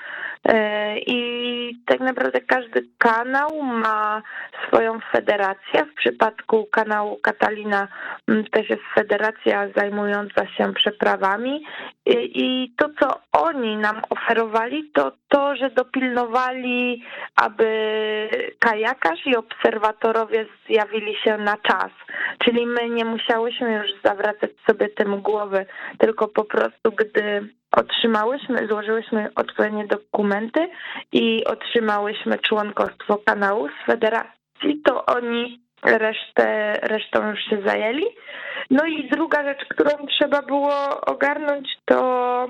[0.48, 4.22] E, I tak naprawdę każdy kanał ma
[4.66, 5.84] swoją federację.
[5.84, 7.88] W przypadku kanału Katalina
[8.28, 11.64] mm, też jest federacja zajmująca się przeprawami.
[12.06, 17.02] I to, co oni nam oferowali, to to, że dopilnowali,
[17.36, 17.68] aby
[18.58, 21.90] kajakarz i obserwatorowie zjawili się na czas.
[22.44, 25.66] Czyli my nie musiałyśmy już zawracać sobie tym głowy,
[25.98, 30.68] tylko po prostu, gdy otrzymałyśmy, złożyłyśmy odpowiednie dokumenty
[31.12, 38.06] i otrzymałyśmy członkostwo kanału z federacji, to oni resztę, resztą już się zajęli.
[38.70, 42.48] No i druga rzecz, którą trzeba było ogarnąć, to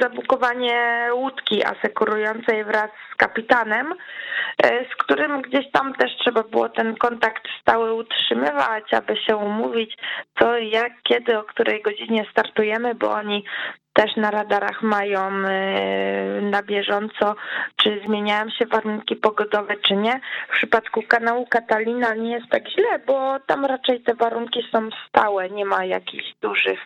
[0.00, 3.94] zabukowanie łódki asekurującej wraz z kapitanem,
[4.62, 9.96] e, z którym gdzieś tam też trzeba było ten kontakt stały utrzymywać, aby się umówić,
[10.38, 13.44] co jak, kiedy, o której godzinie startujemy, bo oni
[13.92, 17.34] też na radarach mają e, na bieżąco,
[17.76, 20.20] czy zmieniają się warunki pogodowe, czy nie.
[20.48, 25.50] W przypadku kanału Katalina nie jest tak źle, bo tam raczej te warunki są stałe,
[25.50, 26.78] nie ma jakichś dużych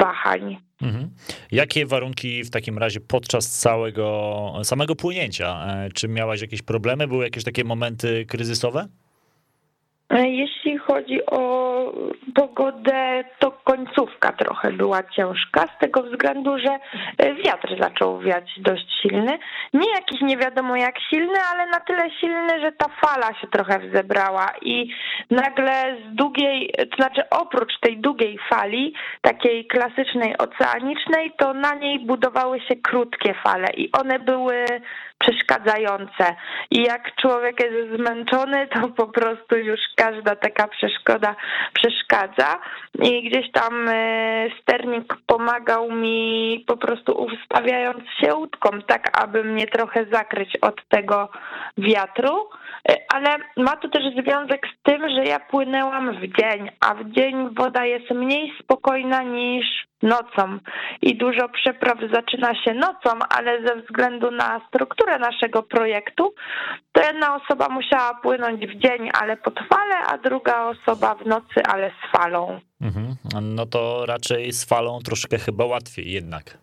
[0.00, 0.56] wahań.
[0.82, 1.10] Mhm.
[1.52, 5.66] Jakie warunki w takim razie podczas całego, samego płynięcia?
[5.66, 7.08] E, czy miałaś jakieś problemy?
[7.08, 8.88] Były jakieś takie momenty kryzysowe?
[10.10, 11.92] E, jeśli chodzi o
[12.34, 16.78] pogodę, to końcówka trochę była ciężka, z tego względu, że
[17.18, 19.38] e, wiatr zaczął wiać dość silny.
[19.74, 23.78] Nie jakiś nie wiadomo jak silny, ale na tyle silny, że ta fala się trochę
[23.78, 24.90] wzebrała i
[25.30, 32.06] nagle z długiej, to znaczy oprócz tej długiej fali, takiej klasycznej oceanicznej, to na niej
[32.06, 34.64] budowały się krótkie fale i one były
[35.18, 36.36] przeszkadzające.
[36.70, 41.34] I jak człowiek jest zmęczony, to po prostu już każda taka przeszkoda
[41.74, 42.58] przeszkadza.
[43.02, 49.66] I gdzieś tam e, sternik pomagał mi po prostu ustawiając się łódką, tak aby mnie
[49.66, 51.28] trochę zakryć od tego
[51.78, 52.48] wiatru.
[52.88, 57.10] E, ale ma to też związek z tym, że ja płynęłam w dzień, a w
[57.10, 60.58] dzień woda jest mniej spokojna niż nocą
[61.02, 66.34] i dużo przepraw zaczyna się nocą, ale ze względu na strukturę naszego projektu,
[66.92, 71.62] to jedna osoba musiała płynąć w dzień, ale pod falę, a druga osoba w nocy,
[71.68, 72.60] ale z falą.
[72.80, 73.16] Mhm.
[73.42, 76.58] No to raczej z falą troszkę chyba łatwiej jednak.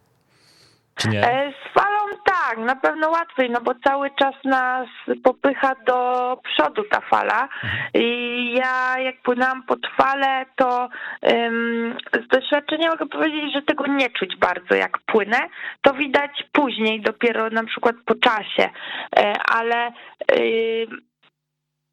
[0.95, 1.27] Czy nie?
[1.27, 1.94] E, z falą
[2.25, 4.87] tak, na pewno łatwiej, no bo cały czas nas
[5.23, 7.47] popycha do przodu ta fala.
[7.93, 10.89] I ja jak płynęłam pod falę, to
[11.21, 15.39] um, z doświadczenia mogę powiedzieć, że tego nie czuć bardzo jak płynę.
[15.81, 18.69] To widać później, dopiero na przykład po czasie,
[19.17, 19.91] e, ale
[20.31, 20.87] y,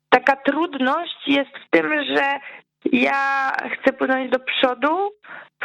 [0.08, 2.40] taka trudność jest w tym, że
[2.84, 5.10] ja chcę płynąć do przodu,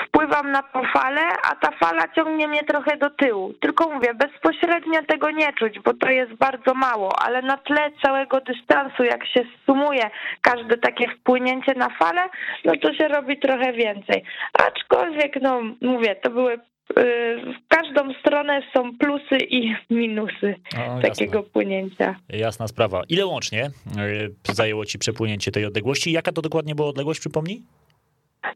[0.05, 3.53] wpływam na tą falę, a ta fala ciągnie mnie trochę do tyłu.
[3.53, 8.41] Tylko mówię, bezpośrednio tego nie czuć, bo to jest bardzo mało, ale na tle całego
[8.41, 10.09] dystansu, jak się sumuje
[10.41, 12.21] każde takie wpłynięcie na falę,
[12.65, 14.23] no to się robi trochę więcej.
[14.53, 16.59] Aczkolwiek, no mówię, to były
[16.95, 22.15] w każdą stronę są plusy i minusy o, takiego płynięcia.
[22.29, 23.03] Jasna sprawa.
[23.09, 26.11] Ile łącznie y, zajęło ci przepłynięcie tej odległości?
[26.11, 27.61] Jaka to dokładnie była odległość, przypomnij?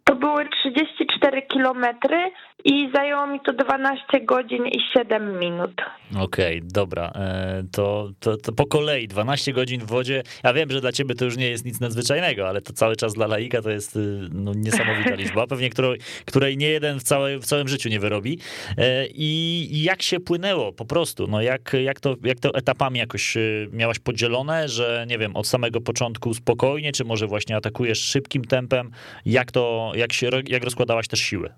[0.03, 1.10] To były 34
[1.49, 2.31] kilometry
[2.65, 5.71] i zajęło mi to 12 godzin i 7 minut.
[6.19, 7.11] Okej, okay, dobra.
[7.15, 10.23] E, to, to, to, po kolei 12 godzin w wodzie.
[10.43, 13.13] Ja wiem, że dla ciebie to już nie jest nic nadzwyczajnego, ale to cały czas
[13.13, 13.99] dla laika to jest y,
[14.31, 18.39] no, niesamowita liczba, pewnie której, której nie jeden w, całe, w całym życiu nie wyrobi.
[18.77, 21.27] E, I jak się płynęło po prostu?
[21.27, 25.47] No jak, jak, to, jak to etapami jakoś y, miałaś podzielone, że nie wiem, od
[25.47, 28.91] samego początku spokojnie, czy może właśnie atakujesz szybkim tempem?
[29.25, 31.53] Jak to, jak się, jak rozkładałaś też siły?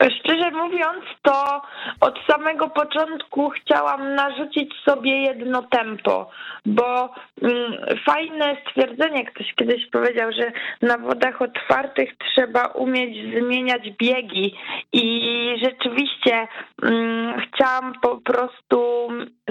[0.00, 1.62] Szczerze mówiąc, to
[2.00, 6.30] od samego początku chciałam narzucić sobie jedno tempo,
[6.66, 7.72] bo mm,
[8.06, 14.54] fajne stwierdzenie, ktoś kiedyś powiedział, że na wodach otwartych trzeba umieć zmieniać biegi
[14.92, 16.48] i rzeczywiście
[16.82, 19.08] mm, chciałam po prostu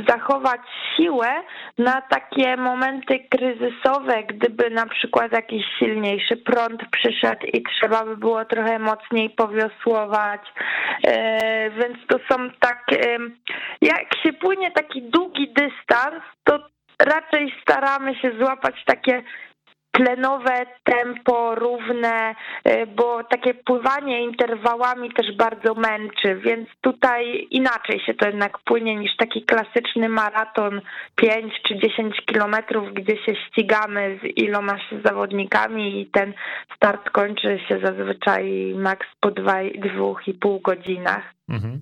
[0.08, 0.62] zachować
[0.96, 1.30] siłę
[1.78, 8.46] na takie momenty kryzysowe, gdyby na przykład jakiś silniejszy prąd przyszedł i trzeba by było
[8.46, 10.39] trochę mocniej powiosłować.
[11.08, 12.86] E, więc to są tak,
[13.82, 16.60] jak się płynie taki długi dystans, to
[17.00, 19.24] raczej staramy się złapać takie
[20.00, 22.36] tlenowe tempo, równe,
[22.68, 28.96] y, bo takie pływanie interwałami też bardzo męczy, więc tutaj inaczej się to jednak płynie
[28.96, 30.82] niż taki klasyczny maraton
[31.16, 36.34] 5 czy 10 kilometrów, gdzie się ścigamy z ilomaś zawodnikami i ten
[36.76, 41.34] start kończy się zazwyczaj maks po 2,5 godzinach.
[41.50, 41.82] Mhm.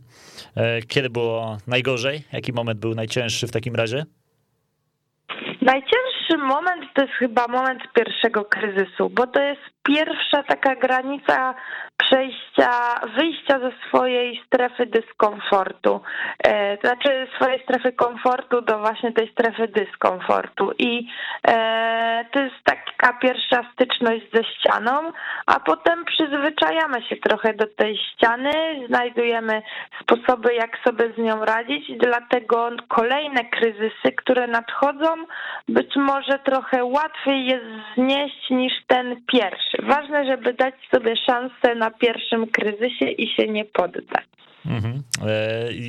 [0.56, 2.21] E, kiedy było najgorzej?
[2.34, 4.06] Jaki moment był najcięższy w takim razie?
[5.62, 5.97] Najcięższy
[6.38, 11.56] moment to jest chyba moment pierwszego kryzysu, bo to jest pierwsza taka granica
[11.97, 12.71] przejścia,
[13.17, 16.02] wyjścia ze swojej strefy dyskomfortu.
[16.43, 20.71] E, to znaczy swojej strefy komfortu do właśnie tej strefy dyskomfortu.
[20.80, 21.08] I
[21.47, 25.12] e, to jest taka pierwsza styczność ze ścianą,
[25.45, 28.52] a potem przyzwyczajamy się trochę do tej ściany,
[28.88, 29.62] znajdujemy
[30.02, 35.08] sposoby, jak sobie z nią radzić, dlatego kolejne kryzysy, które nadchodzą,
[35.67, 39.78] być może trochę łatwiej jest znieść niż ten pierwszy.
[39.84, 44.26] Ważne, żeby dać sobie szansę na pierwszym kryzysie i się nie poddać.
[44.66, 45.04] Mhm.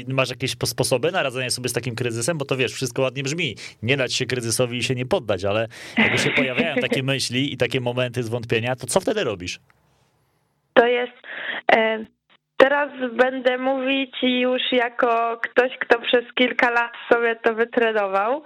[0.09, 2.38] E, masz jakieś sposoby na radzenie sobie z takim kryzysem?
[2.38, 3.57] Bo to wiesz, wszystko ładnie brzmi.
[3.83, 7.57] Nie dać się kryzysowi i się nie poddać, ale jakby się pojawiają takie myśli i
[7.57, 9.61] takie momenty zwątpienia, to co wtedy robisz?
[10.74, 11.12] To jest.
[12.59, 18.42] Teraz będę mówić już jako ktoś, kto przez kilka lat sobie to wytrenował,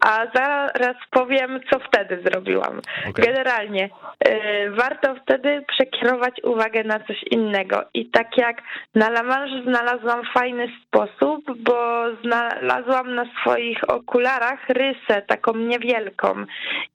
[0.00, 2.80] a zaraz powiem, co wtedy zrobiłam.
[3.10, 3.24] Okay.
[3.26, 3.84] Generalnie
[4.28, 7.84] y, warto wtedy przekierować uwagę na coś innego.
[7.94, 8.62] I tak jak
[8.94, 16.44] na La Manche znalazłam fajny sposób, bo znalazłam na swoich okularach rysę, taką niewielką.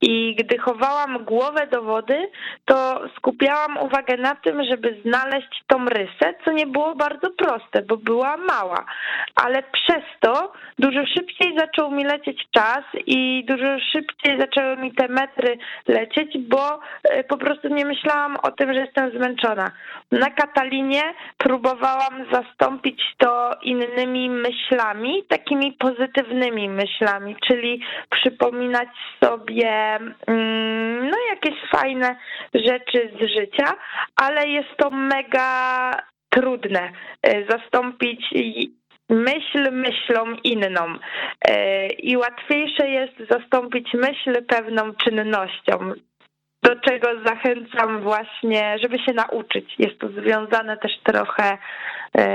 [0.01, 2.29] I gdy chowałam głowę do wody,
[2.65, 7.97] to skupiałam uwagę na tym, żeby znaleźć tą rysę, co nie było bardzo proste, bo
[7.97, 8.85] była mała.
[9.35, 15.07] Ale przez to dużo szybciej zaczął mi lecieć czas i dużo szybciej zaczęły mi te
[15.07, 19.71] metry lecieć, bo e, po prostu nie myślałam o tym, że jestem zmęczona.
[20.11, 21.01] Na Katalinie
[21.37, 28.89] próbowałam zastąpić to innymi myślami, takimi pozytywnymi myślami, czyli przypominać
[29.23, 32.15] sobie mm, no jakieś fajne
[32.53, 33.73] rzeczy z życia,
[34.15, 36.91] ale jest to mega trudne
[37.23, 38.21] e, zastąpić
[39.09, 40.97] myśl myślą inną.
[41.45, 45.93] E, i łatwiejsze jest zastąpić myśl pewną czynnością
[46.63, 49.75] do czego zachęcam właśnie, żeby się nauczyć.
[49.79, 51.57] Jest to związane też trochę
[52.17, 52.27] e,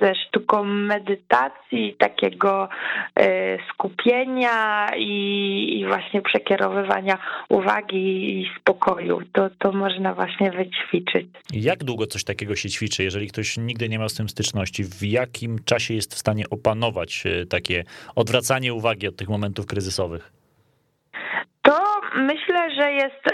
[0.00, 2.68] ze sztuką medytacji, takiego
[3.16, 9.20] e, skupienia i, właśnie przekierowywania uwagi i spokoju.
[9.32, 11.26] To, to można właśnie wyćwiczyć.
[11.52, 14.84] Jak długo coś takiego się ćwiczy, jeżeli ktoś nigdy nie miał z tym styczności?
[14.84, 17.84] W jakim czasie jest w stanie opanować e, takie
[18.16, 20.37] odwracanie uwagi od tych momentów kryzysowych?
[22.14, 23.24] Myślę, że jest,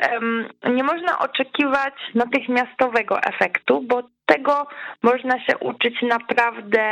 [0.71, 4.67] nie można oczekiwać natychmiastowego efektu, bo tego
[5.03, 6.85] można się uczyć naprawdę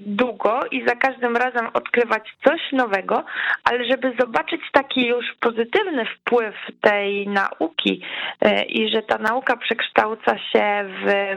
[0.00, 3.24] długo i za każdym razem odkrywać coś nowego,
[3.64, 8.02] ale żeby zobaczyć taki już pozytywny wpływ tej nauki
[8.40, 11.36] e, i że ta nauka przekształca się w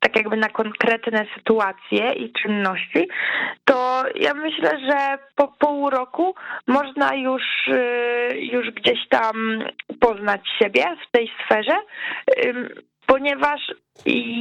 [0.00, 3.08] tak jakby na konkretne sytuacje i czynności,
[3.64, 6.34] to ja myślę, że po pół roku
[6.66, 9.64] można już, y, już gdzieś tam
[10.00, 11.76] poznać siebie w tej sferze,
[13.06, 13.60] ponieważ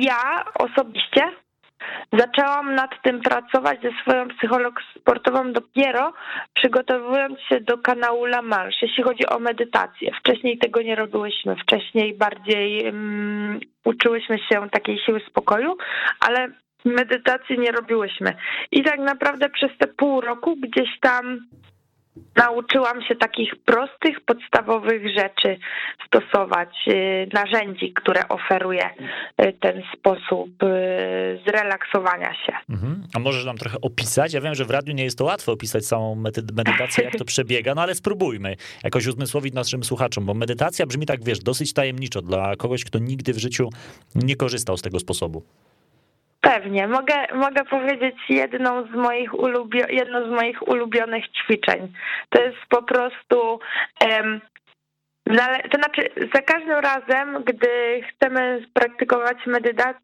[0.02, 1.22] ja osobiście
[2.14, 6.14] Zaczęłam nad tym pracować ze swoją psycholog sportową dopiero
[6.54, 10.12] przygotowując się do kanału La Manche, jeśli chodzi o medytację.
[10.20, 15.78] Wcześniej tego nie robiłyśmy, wcześniej bardziej um, uczyłyśmy się takiej siły spokoju,
[16.20, 16.48] ale
[16.86, 18.34] medytacji nie robiłyśmy.
[18.72, 21.40] I tak naprawdę przez te pół roku gdzieś tam
[22.36, 25.58] nauczyłam się takich prostych, podstawowych rzeczy
[26.08, 28.90] stosować, y, narzędzi, które oferuje
[29.42, 32.54] y, ten sposób y, zrelaksowania się.
[32.70, 33.04] Mhm.
[33.16, 34.34] A możesz nam trochę opisać?
[34.34, 36.16] Ja wiem, że w radiu nie jest to łatwo opisać samą
[36.54, 41.24] medytację, jak to przebiega, no ale spróbujmy jakoś uzmysłowić naszym słuchaczom, bo medytacja brzmi tak,
[41.24, 43.70] wiesz, dosyć tajemniczo dla kogoś, kto nigdy w życiu
[44.16, 45.44] nie korzystał z tego sposobu.
[46.48, 46.88] Pewnie.
[46.88, 51.94] Mogę, mogę powiedzieć jedną z moich ulubio- jedno z moich ulubionych ćwiczeń.
[52.30, 53.60] To jest po prostu
[54.10, 54.42] um,
[55.72, 59.38] to znaczy, za każdym razem, gdy chcemy praktykować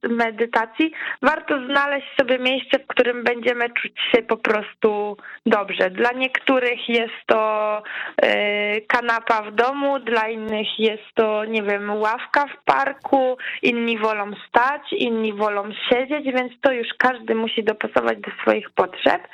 [0.04, 5.90] medytacji, warto znaleźć sobie miejsce, w którym będziemy czuć się po prostu dobrze.
[5.90, 7.84] Dla niektórych jest to
[8.22, 14.32] e, kanapa w domu, dla innych jest to, nie wiem, ławka w parku, inni wolą
[14.50, 19.28] stać, inni wolą siedzieć, więc to już każdy musi dopasować do swoich potrzeb.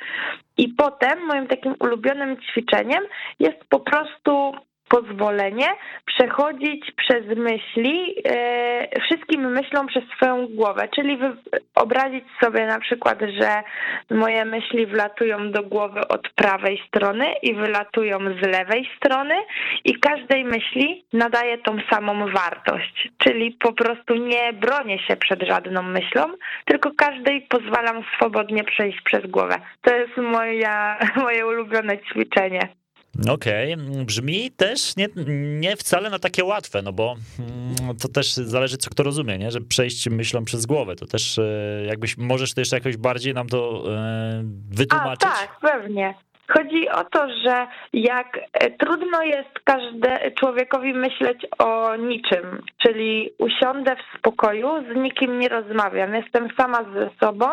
[0.56, 3.04] I potem moim takim ulubionym ćwiczeniem
[3.38, 4.52] jest po prostu
[4.90, 5.66] pozwolenie
[6.06, 11.18] przechodzić przez myśli, e, wszystkim myślom przez swoją głowę, czyli
[11.76, 13.62] wyobrazić sobie na przykład, że
[14.10, 19.34] moje myśli wlatują do głowy od prawej strony i wylatują z lewej strony
[19.84, 25.82] i każdej myśli nadaje tą samą wartość, czyli po prostu nie bronię się przed żadną
[25.82, 26.22] myślą,
[26.64, 29.54] tylko każdej pozwalam swobodnie przejść przez głowę.
[29.82, 32.79] To jest moja, moje ulubione ćwiczenie.
[33.18, 34.04] Okej, okay.
[34.04, 35.08] brzmi też nie,
[35.60, 39.50] nie wcale na takie łatwe, no bo mm, to też zależy, co kto rozumie, nie?
[39.50, 43.48] że przejść myślą przez głowę, to też e, jakbyś, możesz to jeszcze jakoś bardziej nam
[43.48, 45.28] to e, wytłumaczyć?
[45.32, 46.14] A, tak, pewnie.
[46.52, 53.96] Chodzi o to, że jak e, trudno jest każde, człowiekowi myśleć o niczym, czyli usiądę
[53.96, 57.46] w spokoju, z nikim nie rozmawiam, jestem sama ze sobą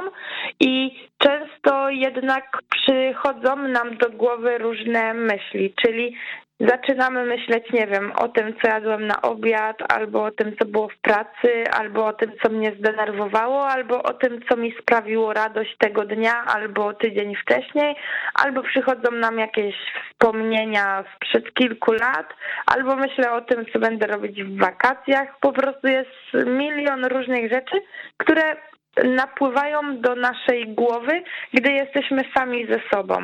[0.59, 6.15] i często jednak przychodzą nam do głowy różne myśli, czyli
[6.59, 10.89] zaczynamy myśleć, nie wiem, o tym, co jadłem na obiad, albo o tym, co było
[10.89, 15.77] w pracy, albo o tym, co mnie zdenerwowało, albo o tym, co mi sprawiło radość
[15.77, 17.95] tego dnia, albo tydzień wcześniej,
[18.33, 19.75] albo przychodzą nam jakieś
[20.11, 22.33] wspomnienia sprzed kilku lat,
[22.65, 25.39] albo myślę o tym, co będę robić w wakacjach.
[25.39, 27.81] Po prostu jest milion różnych rzeczy,
[28.17, 28.55] które
[29.03, 33.17] napływają do naszej głowy, gdy jesteśmy sami ze sobą.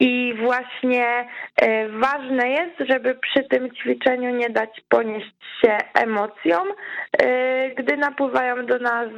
[0.00, 5.32] I właśnie e, ważne jest, żeby przy tym ćwiczeniu nie dać ponieść
[5.64, 6.68] się emocjom,
[7.18, 9.08] e, gdy napływają do nas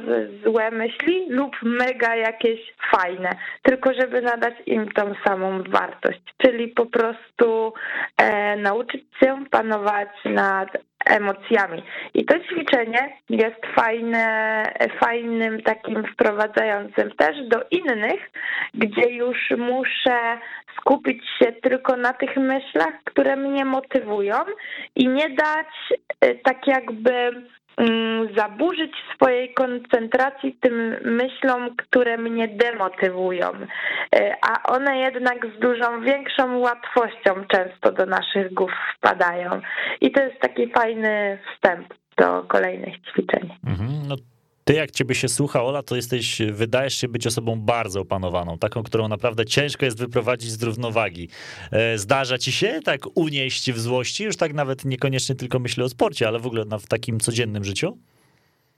[0.43, 2.59] złe myśli lub mega jakieś
[2.91, 3.29] fajne,
[3.61, 7.73] tylko żeby nadać im tą samą wartość, czyli po prostu
[8.17, 10.69] e, nauczyć się panować nad
[11.05, 11.83] emocjami.
[12.13, 14.63] I to ćwiczenie jest fajne,
[14.99, 18.31] fajnym takim wprowadzającym też do innych,
[18.73, 20.37] gdzie już muszę
[20.77, 24.35] skupić się tylko na tych myślach, które mnie motywują
[24.95, 25.67] i nie dać
[26.21, 27.43] e, tak jakby
[28.37, 33.51] zaburzyć swojej koncentracji tym myślom, które mnie demotywują,
[34.15, 39.61] e, a one jednak z dużą większą łatwością często do naszych głów wpadają.
[40.01, 43.49] I to jest taki fajny wstęp do kolejnych ćwiczeń.
[43.67, 44.15] Mhm, no
[44.65, 48.83] ty, jak ciebie się słucha, Ola, to jesteś, wydajesz się być osobą bardzo opanowaną, taką,
[48.83, 51.29] którą naprawdę ciężko jest wyprowadzić z równowagi.
[51.71, 55.89] E, zdarza ci się tak unieść w złości, już tak nawet niekoniecznie tylko myślę o
[55.89, 57.97] sporcie, ale w ogóle w takim codziennym życiu?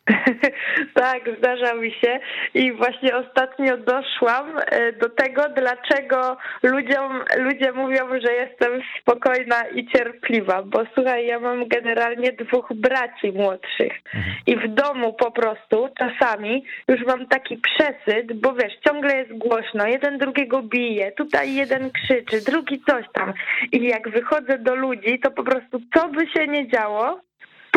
[0.94, 2.20] tak, zdarza mi się.
[2.54, 9.88] I właśnie ostatnio doszłam e, do tego, dlaczego ludziom, ludzie mówią, że jestem spokojna i
[9.88, 13.94] cierpliwa, bo słuchaj, ja mam generalnie dwóch braci młodszych.
[14.16, 14.36] Mhm.
[14.46, 19.88] i w domu po prostu czasami już mam taki przesyt, bo wiesz, ciągle jest głośno,
[19.88, 23.34] jeden drugiego bije, tutaj jeden krzyczy, drugi coś tam.
[23.72, 27.20] I jak wychodzę do ludzi, to po prostu co by się nie działo,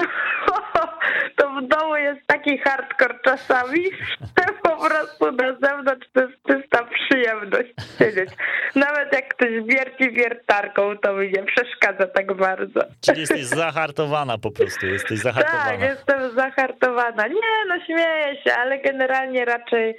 [1.37, 3.85] to w domu jest taki hardcore czasami,
[4.39, 8.31] że po prostu na zewnątrz to jest czysta przyjemność siedzieć.
[8.75, 12.81] Nawet jak ktoś wierci wiertarką, to mi nie przeszkadza tak bardzo.
[13.01, 15.65] Czyli jesteś zahartowana po prostu, jesteś zahartowana.
[15.65, 17.27] Tak, jestem zahartowana.
[17.27, 19.97] Nie, no śmieję się, ale generalnie raczej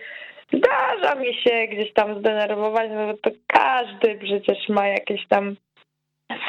[0.54, 5.56] zdarza mi się gdzieś tam zdenerwować, no bo to każdy przecież ma jakieś tam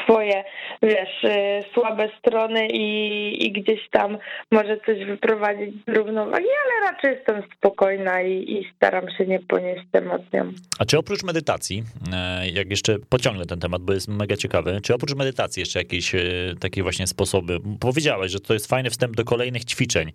[0.03, 0.43] swoje,
[0.83, 4.17] wiesz, y, słabe strony i, i gdzieś tam
[4.51, 9.85] może coś wyprowadzić z równowagi, ale raczej jestem spokojna i, i staram się nie ponieść
[9.93, 10.53] emocjom.
[10.79, 14.95] A czy oprócz medytacji, e, jak jeszcze pociągnę ten temat, bo jest mega ciekawy, czy
[14.95, 16.19] oprócz medytacji jeszcze jakieś e,
[16.61, 17.57] takie właśnie sposoby?
[17.79, 20.11] Powiedziałeś, że to jest fajny wstęp do kolejnych ćwiczeń.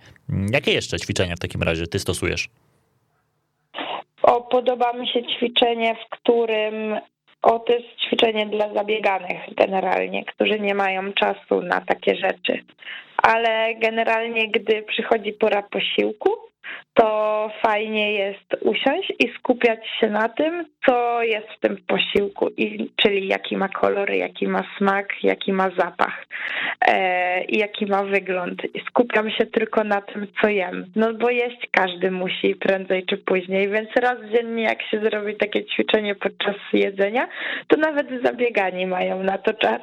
[0.52, 2.48] Jakie jeszcze ćwiczenia w takim razie ty stosujesz?
[4.22, 6.96] O, podoba mi się ćwiczenie, w którym
[7.43, 12.64] o, to jest ćwiczenie dla zabieganych generalnie, którzy nie mają czasu na takie rzeczy.
[13.22, 16.30] Ale generalnie, gdy przychodzi pora posiłku,
[16.99, 22.51] to fajnie jest usiąść i skupiać się na tym, co jest w tym posiłku,
[22.96, 26.26] czyli jaki ma kolor, jaki ma smak, jaki ma zapach
[26.80, 28.62] e, i jaki ma wygląd.
[28.88, 30.86] Skupiam się tylko na tym, co jem.
[30.96, 35.64] No bo jeść każdy musi prędzej czy później, więc raz dziennie jak się zrobi takie
[35.64, 37.28] ćwiczenie podczas jedzenia,
[37.68, 39.80] to nawet zabiegani mają na to czas.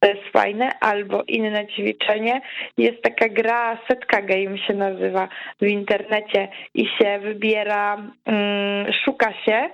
[0.00, 0.70] To jest fajne.
[0.80, 2.40] Albo inne ćwiczenie,
[2.78, 5.28] jest taka gra, setka game się nazywa
[5.60, 7.96] w internecie i się wybiera,
[8.26, 9.70] mm, szuka się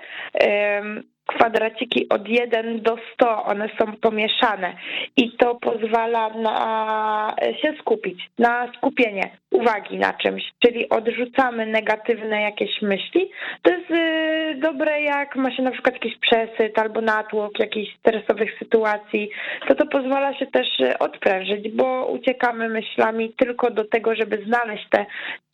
[1.27, 4.77] kwadraciki od 1 do 100, one są pomieszane.
[5.17, 12.83] I to pozwala na się skupić, na skupienie uwagi na czymś, czyli odrzucamy negatywne jakieś
[12.83, 13.31] myśli.
[13.63, 18.59] To jest y, dobre, jak ma się na przykład jakiś przesyt albo natłok jakichś stresowych
[18.59, 19.31] sytuacji,
[19.69, 20.69] to to pozwala się też
[20.99, 25.07] odprężyć, bo uciekamy myślami tylko do tego, żeby znaleźć te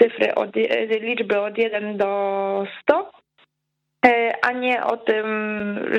[0.02, 0.56] cyfry, od,
[1.00, 3.19] liczby od 1 do 100 E,
[4.42, 5.26] a nie o tym,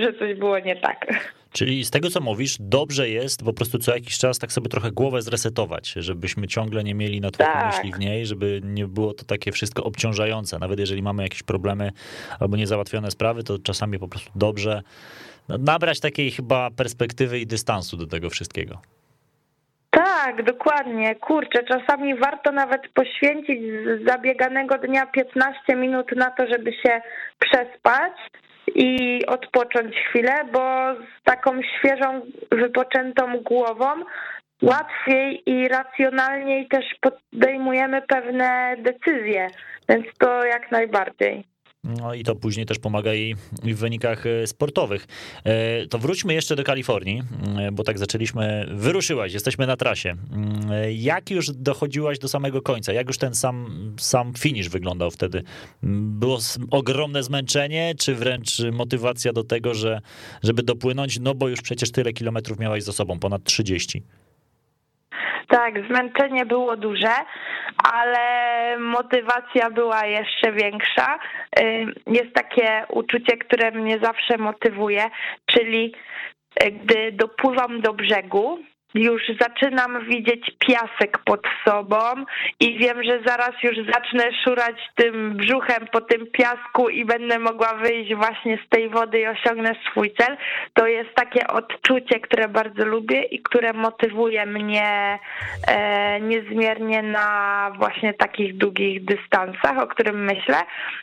[0.02, 1.32] że coś było nie tak.
[1.52, 4.92] Czyli z tego, co mówisz, dobrze jest po prostu co jakiś czas tak sobie trochę
[4.92, 7.76] głowę zresetować, żebyśmy ciągle nie mieli na tak.
[7.76, 10.60] myśli w niej, żeby nie było to takie wszystko obciążające.
[10.60, 11.92] Nawet jeżeli mamy jakieś problemy
[12.40, 14.82] albo niezałatwione sprawy, to czasami po prostu dobrze
[15.50, 18.82] no, nabrać takiej chyba perspektywy i dystansu do tego wszystkiego.
[20.32, 21.16] Tak, dokładnie.
[21.16, 27.02] Kurczę, czasami warto nawet poświęcić z zabieganego dnia 15 minut na to, żeby się
[27.40, 28.14] przespać
[28.76, 32.22] i odpocząć chwilę, bo z taką świeżą,
[32.52, 33.88] wypoczętą głową
[34.62, 39.48] łatwiej i racjonalniej też podejmujemy pewne decyzje,
[39.90, 41.51] więc to jak najbardziej.
[41.84, 45.08] No i to później też pomaga i w wynikach e, sportowych.
[45.44, 47.24] E, to wróćmy jeszcze do Kalifornii,
[47.58, 50.10] e, bo tak zaczęliśmy, wyruszyłaś, jesteśmy na trasie.
[50.10, 52.94] Mm, jak już dochodziłaś do samego końca?
[52.94, 55.44] Jak już ten sam, sam finish wyglądał wtedy?
[55.84, 56.40] Mm, było
[56.72, 60.02] ogromne zmęczenie, czy wręcz motywacja do tego, że,
[60.44, 61.20] żeby dopłynąć?
[61.20, 64.04] No bo już przecież tyle kilometrów miałaś za sobą, ponad 30.
[65.52, 67.14] Tak, zmęczenie było duże,
[67.94, 71.20] ale motywacja była jeszcze większa.
[72.08, 75.04] Jest takie uczucie, które mnie zawsze motywuje,
[75.46, 75.94] czyli
[76.64, 78.60] y, gdy dopływam do brzegu,
[78.94, 81.98] już zaczynam widzieć piasek pod sobą
[82.60, 87.74] i wiem, że zaraz już zacznę szurać tym brzuchem po tym piasku i będę mogła
[87.74, 90.38] wyjść właśnie z tej wody i osiągnę swój cel.
[90.74, 95.20] To jest takie odczucie, które bardzo lubię i które motywuje mnie
[95.68, 100.58] e, niezmiernie na właśnie takich długich dystansach, o którym myślę.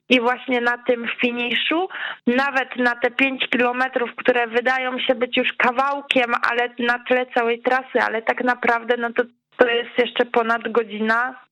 [0.09, 1.89] I właśnie na tym finiszu,
[2.27, 7.61] nawet na te 5 kilometrów, które wydają się być już kawałkiem, ale na tle całej
[7.61, 9.23] trasy, trasy, ale tak naprawdę no to,
[9.57, 11.48] to jest jeszcze ponad godzina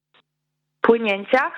[0.86, 1.50] płynięcia,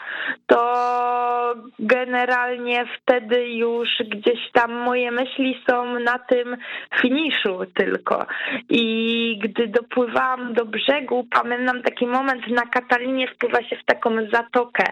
[0.46, 6.56] to generalnie wtedy już gdzieś tam moje myśli są na tym
[7.00, 8.26] finiszu tylko.
[8.68, 14.84] I gdy dopływałam do brzegu, pamiętam taki moment na Katalinie wpływa się w taką zatokę,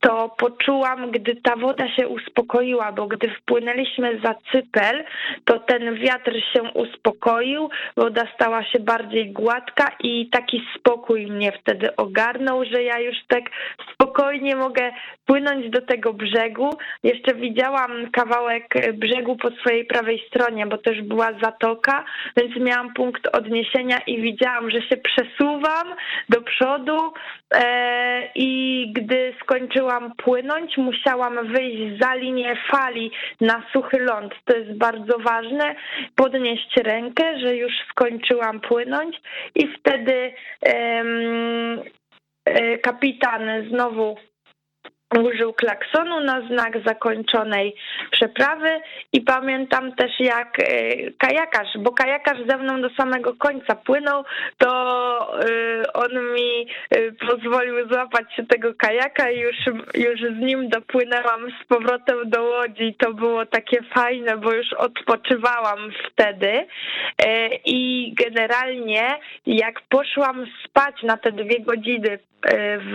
[0.00, 5.04] to poczułam, gdy ta woda się uspokoiła, bo gdy wpłynęliśmy za Cypel,
[5.44, 11.96] to ten wiatr się uspokoił, woda stała się bardziej gładka i taki spokój mnie wtedy
[11.96, 13.44] ogarnął, że ja już tak
[13.92, 14.92] spokojnie mogę
[15.26, 16.70] płynąć do tego brzegu.
[17.02, 22.04] Jeszcze widziałam kawałek brzegu po swojej prawej stronie, bo też była zatoka,
[22.36, 25.94] więc miałam punkt odniesienia i widziałam, że się przesuwam
[26.28, 27.12] do przodu
[27.54, 33.10] e, i gdy skończyłam płynąć, musiałam wyjść za linię fali
[33.40, 34.34] na suchy ląd.
[34.44, 35.74] To jest bardzo ważne,
[36.16, 39.20] podnieść rękę, że już skończyłam płynąć
[39.54, 40.32] i wtedy
[42.82, 44.18] kapitan znowu
[45.18, 47.74] użył klaksonu na znak zakończonej
[48.10, 48.80] przeprawy
[49.12, 50.64] i pamiętam też jak e,
[51.18, 54.24] kajakarz, bo kajakarz ze mną do samego końca płynął,
[54.58, 54.70] to
[55.40, 56.66] e, on mi
[57.28, 59.56] pozwolił złapać się tego kajaka i już,
[59.94, 62.94] już z nim dopłynęłam z powrotem do łodzi.
[62.98, 65.78] To było takie fajne, bo już odpoczywałam
[66.12, 66.66] wtedy
[67.64, 72.18] i generalnie jak poszłam spać na te dwie godziny
[72.78, 72.94] w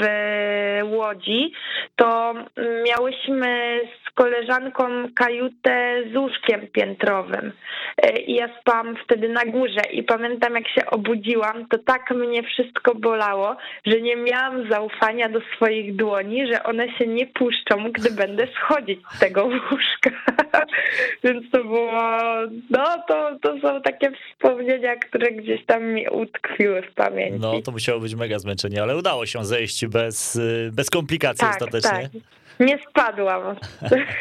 [0.84, 1.51] Łodzi,
[1.95, 2.05] to
[2.86, 4.84] miałyśmy z koleżanką
[5.16, 7.51] kajutę z łóżkiem piętrowym
[8.28, 12.95] i ja spałam wtedy na górze i pamiętam jak się obudziłam, to tak mnie wszystko
[12.95, 18.47] bolało, że nie miałam zaufania do swoich dłoni, że one się nie puszczą, gdy będę
[18.47, 20.12] schodzić z tego łóżka.
[21.24, 21.91] Więc to było,
[22.70, 27.39] no to, to są takie wspomnienia, które gdzieś tam mi utkwiły w pamięci.
[27.39, 30.39] No to musiało być mega zmęczenie, ale udało się zejść bez,
[30.72, 31.89] bez komplikacji tak, ostatecznie.
[31.89, 31.95] Tak.
[32.60, 33.56] Nie spadłam.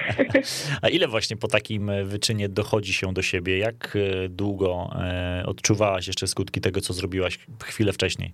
[0.82, 3.58] A ile właśnie po takim wyczynie dochodzi się do siebie?
[3.58, 8.32] Jak e, długo e, odczuwałaś jeszcze skutki tego, co zrobiłaś chwilę wcześniej?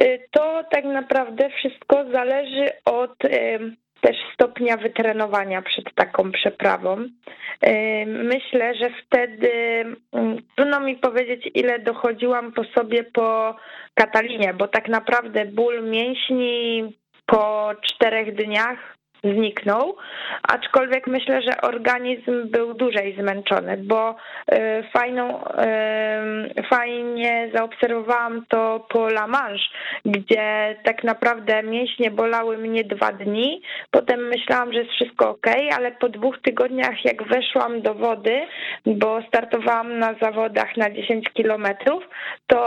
[0.00, 3.18] E, to tak naprawdę wszystko zależy od
[4.00, 7.08] też stopnia wytrenowania przed taką przeprawą.
[8.06, 9.50] Myślę, że wtedy
[10.12, 13.56] mm, trudno mi powiedzieć, ile dochodziłam po sobie po
[13.94, 16.82] Katalinie, bo tak naprawdę ból mięśni
[17.30, 19.96] po czterech dniach zniknął,
[20.42, 24.56] aczkolwiek myślę, że organizm był dłużej zmęczony, bo y,
[24.92, 29.64] fajną, y, fajnie zaobserwowałam to po La Manche,
[30.04, 35.46] gdzie tak naprawdę mięśnie bolały mnie dwa dni, potem myślałam, że jest wszystko ok,
[35.76, 38.40] ale po dwóch tygodniach jak weszłam do wody,
[38.86, 42.04] bo startowałam na zawodach na 10 kilometrów,
[42.46, 42.60] to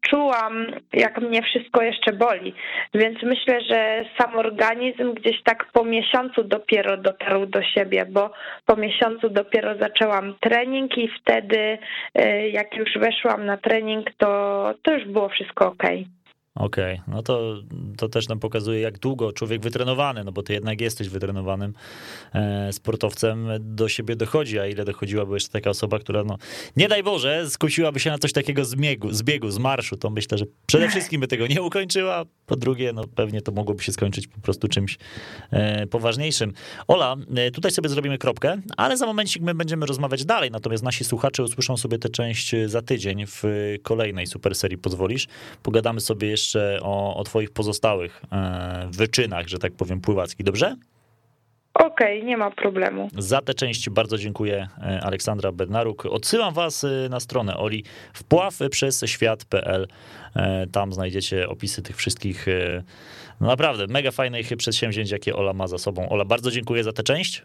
[0.00, 2.54] czułam, jak mnie wszystko jeszcze boli,
[2.94, 8.30] więc myślę, że sam organizm gdzieś tak po miesiącu dopiero dotarł do siebie, bo
[8.66, 11.78] po miesiącu dopiero zaczęłam trening i wtedy
[12.18, 15.82] y, jak już weszłam na trening, to, to już było wszystko ok.
[16.54, 17.14] Okej, okay.
[17.14, 17.62] no to,
[17.96, 21.72] to też nam pokazuje, jak długo człowiek wytrenowany, no bo ty jednak jesteś wytrenowanym
[22.34, 26.38] e, sportowcem, do siebie dochodzi, a ile dochodziłaby jeszcze taka osoba, która, no,
[26.76, 30.10] nie daj Boże, skusiłaby się na coś takiego z biegu, z, biegu, z marszu, to
[30.10, 33.92] myślę, że przede wszystkim by tego nie ukończyła, po drugie, no pewnie to mogłoby się
[33.92, 34.98] skończyć po prostu czymś
[35.50, 36.52] e, poważniejszym.
[36.88, 41.04] Ola, e, tutaj sobie zrobimy kropkę, ale za momencik my będziemy rozmawiać dalej, natomiast nasi
[41.04, 43.42] słuchacze usłyszą sobie tę część za tydzień w
[43.82, 45.26] kolejnej super serii, pozwolisz?
[45.62, 50.76] Pogadamy sobie jeszcze jeszcze o, o twoich pozostałych e, wyczynach, że tak powiem, pływackich, dobrze?
[51.74, 53.08] Okej, nie ma problemu.
[53.18, 56.06] Za tę część bardzo dziękuję e, Aleksandra Bednaruk.
[56.06, 59.86] Odsyłam was e, na stronę Oli wpław przez świat.pl.
[60.72, 62.46] Tam znajdziecie opisy tych wszystkich
[63.40, 66.08] no naprawdę mega fajnych przedsięwzięć, jakie Ola ma za sobą.
[66.08, 67.42] Ola, bardzo dziękuję za tę część.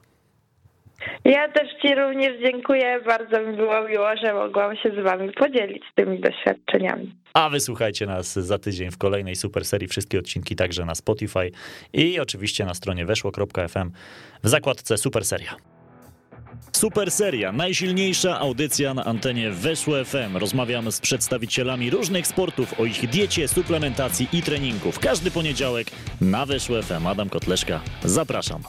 [1.26, 3.02] Ja też Ci również dziękuję.
[3.06, 7.16] Bardzo mi było miło, że mogłam się z Wami podzielić tymi doświadczeniami.
[7.34, 9.88] A wysłuchajcie nas za tydzień w kolejnej super serii.
[9.88, 11.52] Wszystkie odcinki także na Spotify
[11.94, 13.92] i oczywiście na stronie weszło.fm
[14.44, 15.56] w zakładce Super Seria.
[16.72, 20.38] Super Seria, najsilniejsza audycja na antenie Weszło FM.
[20.38, 24.92] Rozmawiam z przedstawicielami różnych sportów o ich diecie, suplementacji i treningu.
[24.92, 25.88] W każdy poniedziałek
[26.22, 27.08] na Weszło FM.
[27.08, 28.64] Adam Kotleszka, zapraszam.